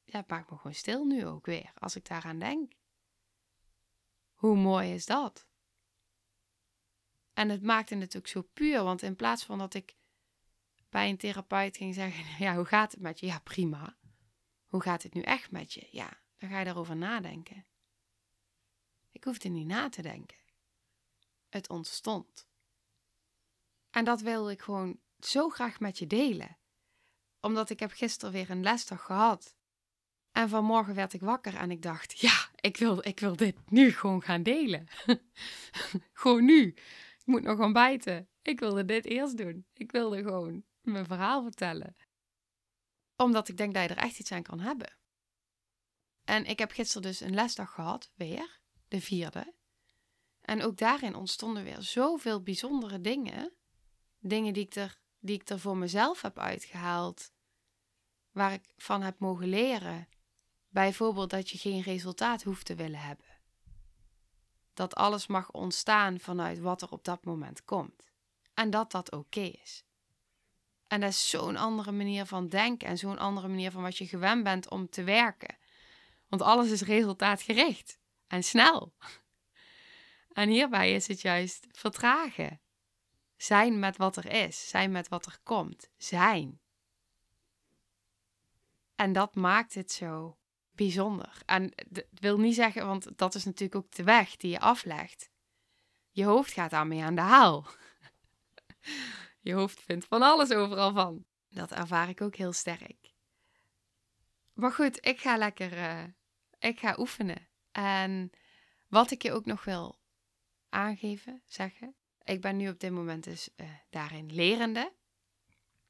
ja, 0.03 0.23
maakt 0.27 0.49
me 0.49 0.57
gewoon 0.57 0.73
stil 0.73 1.05
nu 1.05 1.25
ook 1.25 1.45
weer, 1.45 1.71
als 1.75 1.95
ik 1.95 2.07
daaraan 2.07 2.39
denk. 2.39 2.73
Hoe 4.33 4.55
mooi 4.55 4.93
is 4.93 5.05
dat? 5.05 5.47
En 7.33 7.49
het 7.49 7.61
maakte 7.61 7.95
het 7.95 8.17
ook 8.17 8.27
zo 8.27 8.41
puur, 8.41 8.83
want 8.83 9.01
in 9.01 9.15
plaats 9.15 9.43
van 9.43 9.57
dat 9.57 9.73
ik 9.73 9.95
bij 10.89 11.09
een 11.09 11.17
therapeut 11.17 11.77
ging 11.77 11.93
zeggen: 11.93 12.25
Ja, 12.45 12.55
hoe 12.55 12.65
gaat 12.65 12.91
het 12.91 13.01
met 13.01 13.19
je? 13.19 13.25
Ja, 13.25 13.39
prima. 13.39 13.97
Hoe 14.65 14.81
gaat 14.81 15.03
het 15.03 15.13
nu 15.13 15.21
echt 15.21 15.51
met 15.51 15.73
je? 15.73 15.87
Ja, 15.91 16.21
dan 16.37 16.49
ga 16.49 16.59
je 16.59 16.65
daarover 16.65 16.95
nadenken. 16.95 17.65
Ik 19.11 19.23
hoefde 19.23 19.49
niet 19.49 19.67
na 19.67 19.89
te 19.89 20.01
denken. 20.01 20.37
Het 21.49 21.69
ontstond. 21.69 22.50
En 23.91 24.05
dat 24.05 24.21
wilde 24.21 24.51
ik 24.51 24.61
gewoon 24.61 24.99
zo 25.19 25.49
graag 25.49 25.79
met 25.79 25.99
je 25.99 26.07
delen. 26.07 26.57
Omdat 27.39 27.69
ik 27.69 27.79
heb 27.79 27.91
gisteren 27.91 28.33
weer 28.33 28.49
een 28.49 28.63
lesdag 28.63 29.05
gehad. 29.05 29.55
En 30.31 30.49
vanmorgen 30.49 30.95
werd 30.95 31.13
ik 31.13 31.21
wakker 31.21 31.55
en 31.55 31.71
ik 31.71 31.81
dacht: 31.81 32.19
ja, 32.19 32.49
ik 32.55 32.77
wil, 32.77 33.07
ik 33.07 33.19
wil 33.19 33.35
dit 33.35 33.71
nu 33.71 33.91
gewoon 33.91 34.21
gaan 34.21 34.43
delen. 34.43 34.87
gewoon 36.21 36.45
nu. 36.45 36.67
Ik 37.19 37.25
moet 37.25 37.43
nog 37.43 37.57
gaan 37.57 37.73
bijten. 37.73 38.29
Ik 38.41 38.59
wilde 38.59 38.85
dit 38.85 39.05
eerst 39.05 39.37
doen. 39.37 39.65
Ik 39.73 39.91
wilde 39.91 40.21
gewoon 40.23 40.63
mijn 40.81 41.05
verhaal 41.05 41.43
vertellen. 41.43 41.95
Omdat 43.15 43.47
ik 43.47 43.57
denk 43.57 43.73
dat 43.73 43.83
je 43.83 43.89
er 43.89 43.97
echt 43.97 44.19
iets 44.19 44.31
aan 44.31 44.43
kan 44.43 44.59
hebben. 44.59 44.97
En 46.23 46.45
ik 46.45 46.59
heb 46.59 46.71
gisteren 46.71 47.01
dus 47.01 47.19
een 47.19 47.33
lesdag 47.33 47.73
gehad, 47.73 48.11
weer, 48.15 48.59
de 48.87 49.01
vierde. 49.01 49.53
En 50.41 50.61
ook 50.61 50.77
daarin 50.77 51.15
ontstonden 51.15 51.63
weer 51.63 51.81
zoveel 51.81 52.43
bijzondere 52.43 53.01
dingen. 53.01 53.53
Dingen 54.23 54.53
die 54.53 54.65
ik 54.65 54.75
er, 54.75 54.99
die 55.19 55.35
ik 55.35 55.49
er 55.49 55.59
voor 55.59 55.77
mezelf 55.77 56.21
heb 56.21 56.39
uitgehaald. 56.39 57.31
Waar 58.31 58.53
ik 58.53 58.73
van 58.77 59.01
heb 59.01 59.19
mogen 59.19 59.47
leren. 59.47 60.07
Bijvoorbeeld 60.69 61.29
dat 61.29 61.49
je 61.49 61.57
geen 61.57 61.81
resultaat 61.81 62.43
hoeft 62.43 62.65
te 62.65 62.75
willen 62.75 62.99
hebben. 62.99 63.25
Dat 64.73 64.95
alles 64.95 65.27
mag 65.27 65.51
ontstaan 65.51 66.19
vanuit 66.19 66.59
wat 66.59 66.81
er 66.81 66.91
op 66.91 67.03
dat 67.03 67.25
moment 67.25 67.63
komt. 67.63 68.11
En 68.53 68.69
dat 68.69 68.91
dat 68.91 69.11
oké 69.11 69.39
is. 69.39 69.83
En 70.87 71.01
dat 71.01 71.09
is 71.09 71.29
zo'n 71.29 71.57
andere 71.57 71.91
manier 71.91 72.25
van 72.25 72.47
denken 72.47 72.87
en 72.87 72.97
zo'n 72.97 73.17
andere 73.17 73.47
manier 73.47 73.71
van 73.71 73.81
wat 73.81 73.97
je 73.97 74.07
gewend 74.07 74.43
bent 74.43 74.69
om 74.69 74.89
te 74.89 75.03
werken. 75.03 75.57
Want 76.27 76.41
alles 76.41 76.69
is 76.69 76.81
resultaatgericht 76.81 77.99
en 78.27 78.43
snel. 78.43 78.93
En 80.31 80.49
hierbij 80.49 80.93
is 80.93 81.07
het 81.07 81.21
juist 81.21 81.67
vertragen. 81.71 82.60
Zijn 83.41 83.79
met 83.79 83.97
wat 83.97 84.15
er 84.15 84.25
is, 84.25 84.69
zijn 84.69 84.91
met 84.91 85.07
wat 85.07 85.25
er 85.25 85.39
komt, 85.43 85.89
zijn. 85.97 86.59
En 88.95 89.13
dat 89.13 89.35
maakt 89.35 89.73
het 89.73 89.91
zo 89.91 90.37
bijzonder. 90.71 91.41
En 91.45 91.71
dat 91.89 92.05
wil 92.11 92.39
niet 92.39 92.55
zeggen, 92.55 92.85
want 92.85 93.17
dat 93.17 93.35
is 93.35 93.45
natuurlijk 93.45 93.75
ook 93.75 93.91
de 93.91 94.03
weg 94.03 94.35
die 94.35 94.51
je 94.51 94.59
aflegt. 94.59 95.29
Je 96.09 96.23
hoofd 96.23 96.51
gaat 96.51 96.69
daarmee 96.69 97.03
aan 97.03 97.15
de 97.15 97.21
haal. 97.21 97.65
Je 99.47 99.53
hoofd 99.53 99.81
vindt 99.81 100.05
van 100.05 100.21
alles 100.21 100.51
overal 100.51 100.93
van. 100.93 101.25
Dat 101.49 101.71
ervaar 101.71 102.09
ik 102.09 102.21
ook 102.21 102.35
heel 102.35 102.53
sterk. 102.53 103.13
Maar 104.53 104.71
goed, 104.71 105.05
ik 105.05 105.19
ga 105.19 105.37
lekker, 105.37 105.73
uh, 105.73 106.03
ik 106.59 106.79
ga 106.79 106.95
oefenen. 106.97 107.47
En 107.71 108.31
wat 108.87 109.11
ik 109.11 109.21
je 109.21 109.31
ook 109.31 109.45
nog 109.45 109.63
wil 109.63 109.99
aangeven, 110.69 111.41
zeggen. 111.45 111.95
Ik 112.23 112.41
ben 112.41 112.57
nu 112.57 112.69
op 112.69 112.79
dit 112.79 112.91
moment 112.91 113.23
dus 113.23 113.49
uh, 113.57 113.69
daarin 113.89 114.33
lerende. 114.33 114.93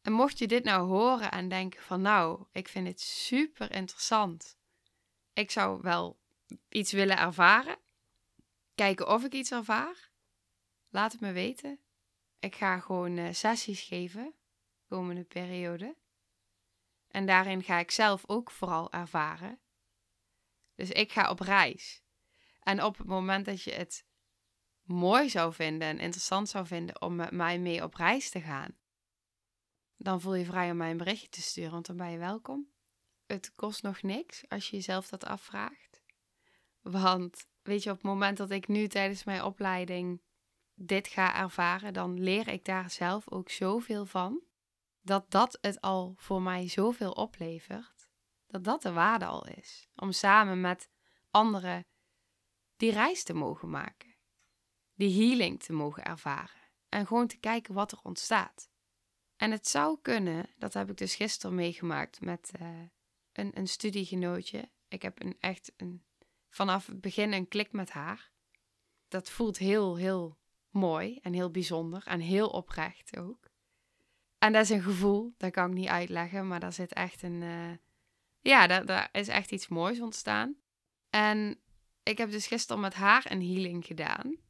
En 0.01 0.11
mocht 0.11 0.37
je 0.37 0.47
dit 0.47 0.63
nou 0.63 0.87
horen 0.87 1.31
en 1.31 1.49
denken 1.49 1.81
van 1.81 2.01
nou, 2.01 2.45
ik 2.51 2.67
vind 2.67 2.85
dit 2.85 3.01
super 3.01 3.71
interessant. 3.71 4.57
Ik 5.33 5.51
zou 5.51 5.81
wel 5.81 6.19
iets 6.69 6.91
willen 6.91 7.17
ervaren. 7.17 7.77
Kijken 8.75 9.07
of 9.07 9.23
ik 9.23 9.33
iets 9.33 9.51
ervaar. 9.51 10.09
Laat 10.89 11.11
het 11.11 11.21
me 11.21 11.31
weten. 11.31 11.79
Ik 12.39 12.55
ga 12.55 12.79
gewoon 12.79 13.17
uh, 13.17 13.33
sessies 13.33 13.81
geven 13.81 14.35
komende 14.87 15.23
periode. 15.23 15.95
En 17.07 17.25
daarin 17.25 17.63
ga 17.63 17.79
ik 17.79 17.91
zelf 17.91 18.23
ook 18.25 18.51
vooral 18.51 18.91
ervaren. 18.91 19.59
Dus 20.75 20.89
ik 20.89 21.11
ga 21.11 21.29
op 21.29 21.39
reis. 21.39 22.03
En 22.59 22.83
op 22.83 22.97
het 22.97 23.07
moment 23.07 23.45
dat 23.45 23.63
je 23.63 23.71
het 23.71 24.05
mooi 24.93 25.29
zou 25.29 25.53
vinden 25.53 25.87
en 25.87 25.99
interessant 25.99 26.49
zou 26.49 26.65
vinden 26.65 27.01
om 27.01 27.15
met 27.15 27.31
mij 27.31 27.59
mee 27.59 27.83
op 27.83 27.93
reis 27.93 28.29
te 28.29 28.41
gaan, 28.41 28.75
dan 29.97 30.21
voel 30.21 30.35
je 30.35 30.45
vrij 30.45 30.71
om 30.71 30.77
mij 30.77 30.91
een 30.91 30.97
berichtje 30.97 31.29
te 31.29 31.41
sturen, 31.41 31.71
want 31.71 31.85
dan 31.85 31.97
ben 31.97 32.11
je 32.11 32.17
welkom. 32.17 32.69
Het 33.25 33.51
kost 33.55 33.83
nog 33.83 34.01
niks 34.01 34.43
als 34.47 34.69
je 34.69 34.75
jezelf 34.75 35.07
dat 35.07 35.25
afvraagt. 35.25 36.01
Want 36.81 37.47
weet 37.61 37.83
je, 37.83 37.89
op 37.89 37.95
het 37.95 38.05
moment 38.05 38.37
dat 38.37 38.51
ik 38.51 38.67
nu 38.67 38.87
tijdens 38.87 39.23
mijn 39.23 39.43
opleiding 39.43 40.21
dit 40.73 41.07
ga 41.07 41.35
ervaren, 41.35 41.93
dan 41.93 42.19
leer 42.19 42.47
ik 42.47 42.65
daar 42.65 42.89
zelf 42.89 43.31
ook 43.31 43.49
zoveel 43.49 44.05
van. 44.05 44.41
Dat 45.01 45.31
dat 45.31 45.57
het 45.61 45.81
al 45.81 46.13
voor 46.17 46.41
mij 46.41 46.69
zoveel 46.69 47.11
oplevert. 47.11 48.09
Dat 48.47 48.63
dat 48.63 48.81
de 48.81 48.91
waarde 48.91 49.25
al 49.25 49.47
is. 49.47 49.89
Om 49.95 50.11
samen 50.11 50.61
met 50.61 50.89
anderen 51.31 51.85
die 52.75 52.91
reis 52.91 53.23
te 53.23 53.33
mogen 53.33 53.69
maken. 53.69 54.10
Die 55.01 55.27
healing 55.27 55.59
te 55.59 55.73
mogen 55.73 56.03
ervaren. 56.03 56.61
En 56.89 57.07
gewoon 57.07 57.27
te 57.27 57.37
kijken 57.37 57.73
wat 57.73 57.91
er 57.91 57.99
ontstaat. 58.03 58.69
En 59.35 59.51
het 59.51 59.67
zou 59.67 59.97
kunnen, 60.01 60.49
dat 60.57 60.73
heb 60.73 60.89
ik 60.89 60.97
dus 60.97 61.15
gisteren 61.15 61.55
meegemaakt 61.55 62.21
met 62.21 62.51
uh, 62.61 62.67
een, 63.31 63.51
een 63.57 63.67
studiegenootje. 63.67 64.69
Ik 64.87 65.01
heb 65.01 65.21
een, 65.21 65.35
echt 65.39 65.73
een, 65.77 66.03
vanaf 66.49 66.85
het 66.85 67.01
begin 67.01 67.33
een 67.33 67.47
klik 67.47 67.71
met 67.71 67.89
haar. 67.89 68.31
Dat 69.07 69.29
voelt 69.29 69.57
heel, 69.57 69.95
heel 69.95 70.37
mooi 70.69 71.17
en 71.21 71.33
heel 71.33 71.51
bijzonder 71.51 72.03
en 72.07 72.19
heel 72.19 72.49
oprecht 72.49 73.17
ook. 73.17 73.49
En 74.37 74.53
dat 74.53 74.63
is 74.63 74.69
een 74.69 74.81
gevoel, 74.81 75.33
dat 75.37 75.51
kan 75.51 75.69
ik 75.69 75.73
niet 75.73 75.87
uitleggen, 75.87 76.47
maar 76.47 76.59
daar 76.59 76.73
zit 76.73 76.93
echt 76.93 77.23
een. 77.23 77.41
Uh, 77.41 77.71
ja, 78.39 78.67
daar 78.67 79.09
is 79.11 79.27
echt 79.27 79.51
iets 79.51 79.67
moois 79.67 80.01
ontstaan. 80.01 80.55
En 81.09 81.59
ik 82.03 82.17
heb 82.17 82.31
dus 82.31 82.47
gisteren 82.47 82.81
met 82.81 82.93
haar 82.93 83.31
een 83.31 83.41
healing 83.41 83.85
gedaan. 83.85 84.49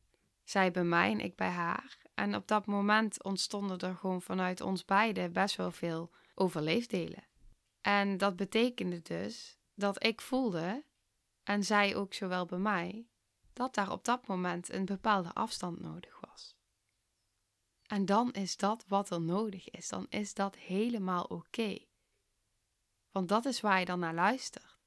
Zij 0.52 0.72
bij 0.72 0.84
mij 0.84 1.12
en 1.12 1.20
ik 1.20 1.36
bij 1.36 1.50
haar. 1.50 1.98
En 2.14 2.36
op 2.36 2.48
dat 2.48 2.66
moment 2.66 3.24
ontstonden 3.24 3.80
er 3.80 3.96
gewoon 3.96 4.22
vanuit 4.22 4.62
ons 4.62 4.86
beiden 4.86 5.34
best 5.34 5.56
wel 5.56 5.72
veel 5.72 6.12
overleefdelen. 6.36 7.24
En 7.82 8.18
dat 8.18 8.36
betekende 8.36 9.02
dus 9.02 9.58
dat 9.74 10.04
ik 10.04 10.22
voelde, 10.22 10.86
en 11.44 11.64
zij 11.64 11.96
ook 11.96 12.14
zowel 12.14 12.46
bij 12.46 12.58
mij, 12.58 13.08
dat 13.54 13.76
daar 13.76 13.92
op 13.92 14.06
dat 14.06 14.28
moment 14.28 14.72
een 14.72 14.86
bepaalde 14.86 15.34
afstand 15.34 15.80
nodig 15.80 16.20
was. 16.20 16.56
En 17.86 18.06
dan 18.06 18.32
is 18.32 18.58
dat 18.58 18.86
wat 18.88 19.10
er 19.10 19.22
nodig 19.22 19.70
is. 19.70 19.88
Dan 19.88 20.06
is 20.10 20.34
dat 20.34 20.56
helemaal 20.56 21.24
oké. 21.24 21.78
Want 23.12 23.30
dat 23.30 23.46
is 23.46 23.62
waar 23.62 23.80
je 23.80 23.86
dan 23.86 24.00
naar 24.00 24.14
luistert. 24.14 24.80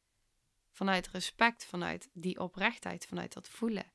Vanuit 0.70 1.08
respect, 1.08 1.64
vanuit 1.64 2.08
die 2.12 2.40
oprechtheid, 2.40 3.06
vanuit 3.06 3.32
dat 3.32 3.48
voelen. 3.48 3.93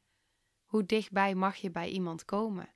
Hoe 0.70 0.86
dichtbij 0.86 1.36
mag 1.36 1.56
je 1.56 1.72
bij 1.72 1.90
iemand 1.90 2.26
komen? 2.26 2.74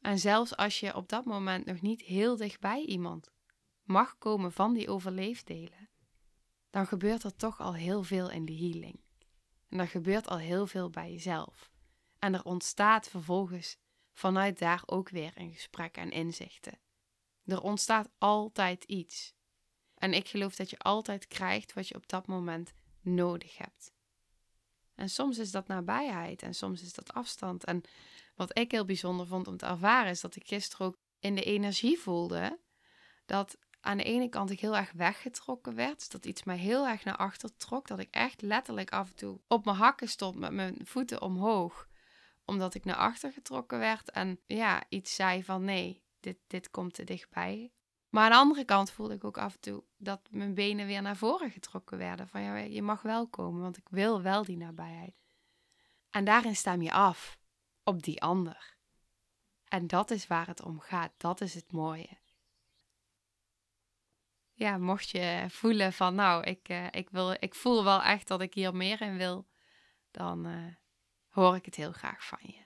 En 0.00 0.18
zelfs 0.18 0.56
als 0.56 0.80
je 0.80 0.94
op 0.94 1.08
dat 1.08 1.24
moment 1.24 1.66
nog 1.66 1.80
niet 1.80 2.02
heel 2.02 2.36
dichtbij 2.36 2.84
iemand 2.84 3.30
mag 3.82 4.18
komen 4.18 4.52
van 4.52 4.74
die 4.74 4.88
overleefdelen, 4.88 5.88
dan 6.70 6.86
gebeurt 6.86 7.22
er 7.22 7.36
toch 7.36 7.60
al 7.60 7.74
heel 7.74 8.02
veel 8.02 8.30
in 8.30 8.44
de 8.44 8.56
healing. 8.56 9.00
En 9.68 9.78
er 9.78 9.88
gebeurt 9.88 10.28
al 10.28 10.38
heel 10.38 10.66
veel 10.66 10.90
bij 10.90 11.10
jezelf. 11.10 11.70
En 12.18 12.34
er 12.34 12.44
ontstaat 12.44 13.08
vervolgens 13.08 13.76
vanuit 14.12 14.58
daar 14.58 14.82
ook 14.86 15.08
weer 15.08 15.32
een 15.34 15.52
gesprek 15.52 15.96
en 15.96 16.10
inzichten. 16.10 16.78
Er 17.44 17.60
ontstaat 17.60 18.10
altijd 18.18 18.84
iets. 18.84 19.34
En 19.94 20.12
ik 20.12 20.28
geloof 20.28 20.56
dat 20.56 20.70
je 20.70 20.78
altijd 20.78 21.26
krijgt 21.26 21.72
wat 21.72 21.88
je 21.88 21.94
op 21.94 22.08
dat 22.08 22.26
moment 22.26 22.72
nodig 23.00 23.58
hebt. 23.58 23.92
En 25.00 25.10
soms 25.10 25.38
is 25.38 25.50
dat 25.50 25.66
nabijheid 25.66 26.42
en 26.42 26.54
soms 26.54 26.82
is 26.82 26.92
dat 26.92 27.12
afstand. 27.12 27.64
En 27.64 27.82
wat 28.34 28.58
ik 28.58 28.70
heel 28.70 28.84
bijzonder 28.84 29.26
vond 29.26 29.48
om 29.48 29.56
te 29.56 29.66
ervaren 29.66 30.10
is 30.10 30.20
dat 30.20 30.36
ik 30.36 30.46
gisteren 30.46 30.86
ook 30.86 30.96
in 31.18 31.34
de 31.34 31.42
energie 31.42 31.98
voelde 31.98 32.58
dat 33.26 33.58
aan 33.80 33.96
de 33.96 34.02
ene 34.02 34.28
kant 34.28 34.50
ik 34.50 34.60
heel 34.60 34.76
erg 34.76 34.92
weggetrokken 34.92 35.74
werd. 35.74 36.10
Dat 36.10 36.26
iets 36.26 36.42
mij 36.42 36.56
heel 36.56 36.88
erg 36.88 37.04
naar 37.04 37.16
achter 37.16 37.56
trok. 37.56 37.86
Dat 37.86 37.98
ik 37.98 38.08
echt 38.10 38.42
letterlijk 38.42 38.90
af 38.90 39.08
en 39.08 39.16
toe 39.16 39.40
op 39.48 39.64
mijn 39.64 39.76
hakken 39.76 40.08
stond 40.08 40.38
met 40.38 40.52
mijn 40.52 40.76
voeten 40.84 41.22
omhoog. 41.22 41.88
Omdat 42.44 42.74
ik 42.74 42.84
naar 42.84 42.96
achter 42.96 43.32
getrokken 43.32 43.78
werd. 43.78 44.10
En 44.10 44.40
ja, 44.46 44.84
iets 44.88 45.14
zei 45.14 45.44
van 45.44 45.64
nee, 45.64 46.02
dit, 46.20 46.36
dit 46.46 46.70
komt 46.70 46.94
te 46.94 47.04
dichtbij. 47.04 47.72
Maar 48.10 48.24
aan 48.24 48.30
de 48.30 48.36
andere 48.36 48.64
kant 48.64 48.90
voelde 48.90 49.14
ik 49.14 49.24
ook 49.24 49.38
af 49.38 49.54
en 49.54 49.60
toe 49.60 49.84
dat 49.96 50.20
mijn 50.30 50.54
benen 50.54 50.86
weer 50.86 51.02
naar 51.02 51.16
voren 51.16 51.50
getrokken 51.50 51.98
werden. 51.98 52.28
Van 52.28 52.42
ja, 52.42 52.56
je 52.56 52.82
mag 52.82 53.02
wel 53.02 53.28
komen, 53.28 53.60
want 53.60 53.76
ik 53.76 53.88
wil 53.88 54.22
wel 54.22 54.44
die 54.44 54.56
nabijheid. 54.56 55.14
En 56.10 56.24
daarin 56.24 56.56
stem 56.56 56.82
je 56.82 56.92
af 56.92 57.38
op 57.84 58.02
die 58.02 58.22
ander. 58.22 58.76
En 59.64 59.86
dat 59.86 60.10
is 60.10 60.26
waar 60.26 60.46
het 60.46 60.62
om 60.62 60.80
gaat. 60.80 61.12
Dat 61.16 61.40
is 61.40 61.54
het 61.54 61.72
mooie 61.72 62.20
ja, 64.60 64.78
mocht 64.78 65.10
je 65.10 65.44
voelen 65.48 65.92
van 65.92 66.14
nou, 66.14 66.44
ik, 66.44 66.68
uh, 66.68 66.86
ik, 66.90 67.10
wil, 67.10 67.36
ik 67.38 67.54
voel 67.54 67.84
wel 67.84 68.02
echt 68.02 68.28
dat 68.28 68.40
ik 68.40 68.54
hier 68.54 68.74
meer 68.74 69.00
in 69.00 69.16
wil, 69.16 69.46
dan 70.10 70.46
uh, 70.46 70.74
hoor 71.28 71.56
ik 71.56 71.64
het 71.64 71.74
heel 71.74 71.92
graag 71.92 72.24
van 72.26 72.38
je. 72.42 72.64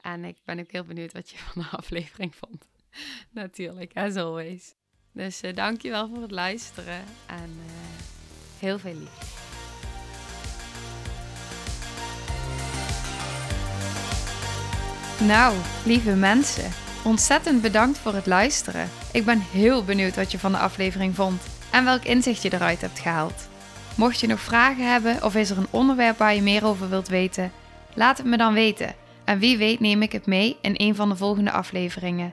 En 0.00 0.24
ik 0.24 0.38
ben 0.44 0.58
ook 0.58 0.70
heel 0.70 0.84
benieuwd 0.84 1.12
wat 1.12 1.30
je 1.30 1.38
van 1.38 1.62
de 1.62 1.68
aflevering 1.76 2.34
vond. 2.34 2.68
Natuurlijk, 3.30 3.90
as 3.94 4.16
always. 4.16 4.74
Dus 5.12 5.42
uh, 5.42 5.54
dankjewel 5.54 6.08
voor 6.08 6.22
het 6.22 6.30
luisteren 6.30 7.04
en 7.26 7.50
heel 8.58 8.78
veel 8.78 8.94
lief. 8.94 9.44
Nou, 15.20 15.56
lieve 15.84 16.14
mensen. 16.14 16.70
Ontzettend 17.04 17.62
bedankt 17.62 17.98
voor 17.98 18.14
het 18.14 18.26
luisteren. 18.26 18.88
Ik 19.12 19.24
ben 19.24 19.40
heel 19.40 19.84
benieuwd 19.84 20.16
wat 20.16 20.32
je 20.32 20.38
van 20.38 20.52
de 20.52 20.58
aflevering 20.58 21.14
vond 21.14 21.42
en 21.70 21.84
welk 21.84 22.02
inzicht 22.02 22.42
je 22.42 22.52
eruit 22.52 22.80
hebt 22.80 22.98
gehaald. 22.98 23.48
Mocht 23.94 24.20
je 24.20 24.26
nog 24.26 24.40
vragen 24.40 24.90
hebben 24.90 25.22
of 25.22 25.34
is 25.34 25.50
er 25.50 25.58
een 25.58 25.66
onderwerp 25.70 26.18
waar 26.18 26.34
je 26.34 26.42
meer 26.42 26.64
over 26.64 26.88
wilt 26.88 27.08
weten, 27.08 27.52
laat 27.94 28.18
het 28.18 28.26
me 28.26 28.36
dan 28.36 28.54
weten. 28.54 28.94
En 29.24 29.38
wie 29.38 29.56
weet 29.56 29.80
neem 29.80 30.02
ik 30.02 30.12
het 30.12 30.26
mee 30.26 30.56
in 30.60 30.74
een 30.76 30.94
van 30.94 31.08
de 31.08 31.16
volgende 31.16 31.50
afleveringen. 31.50 32.32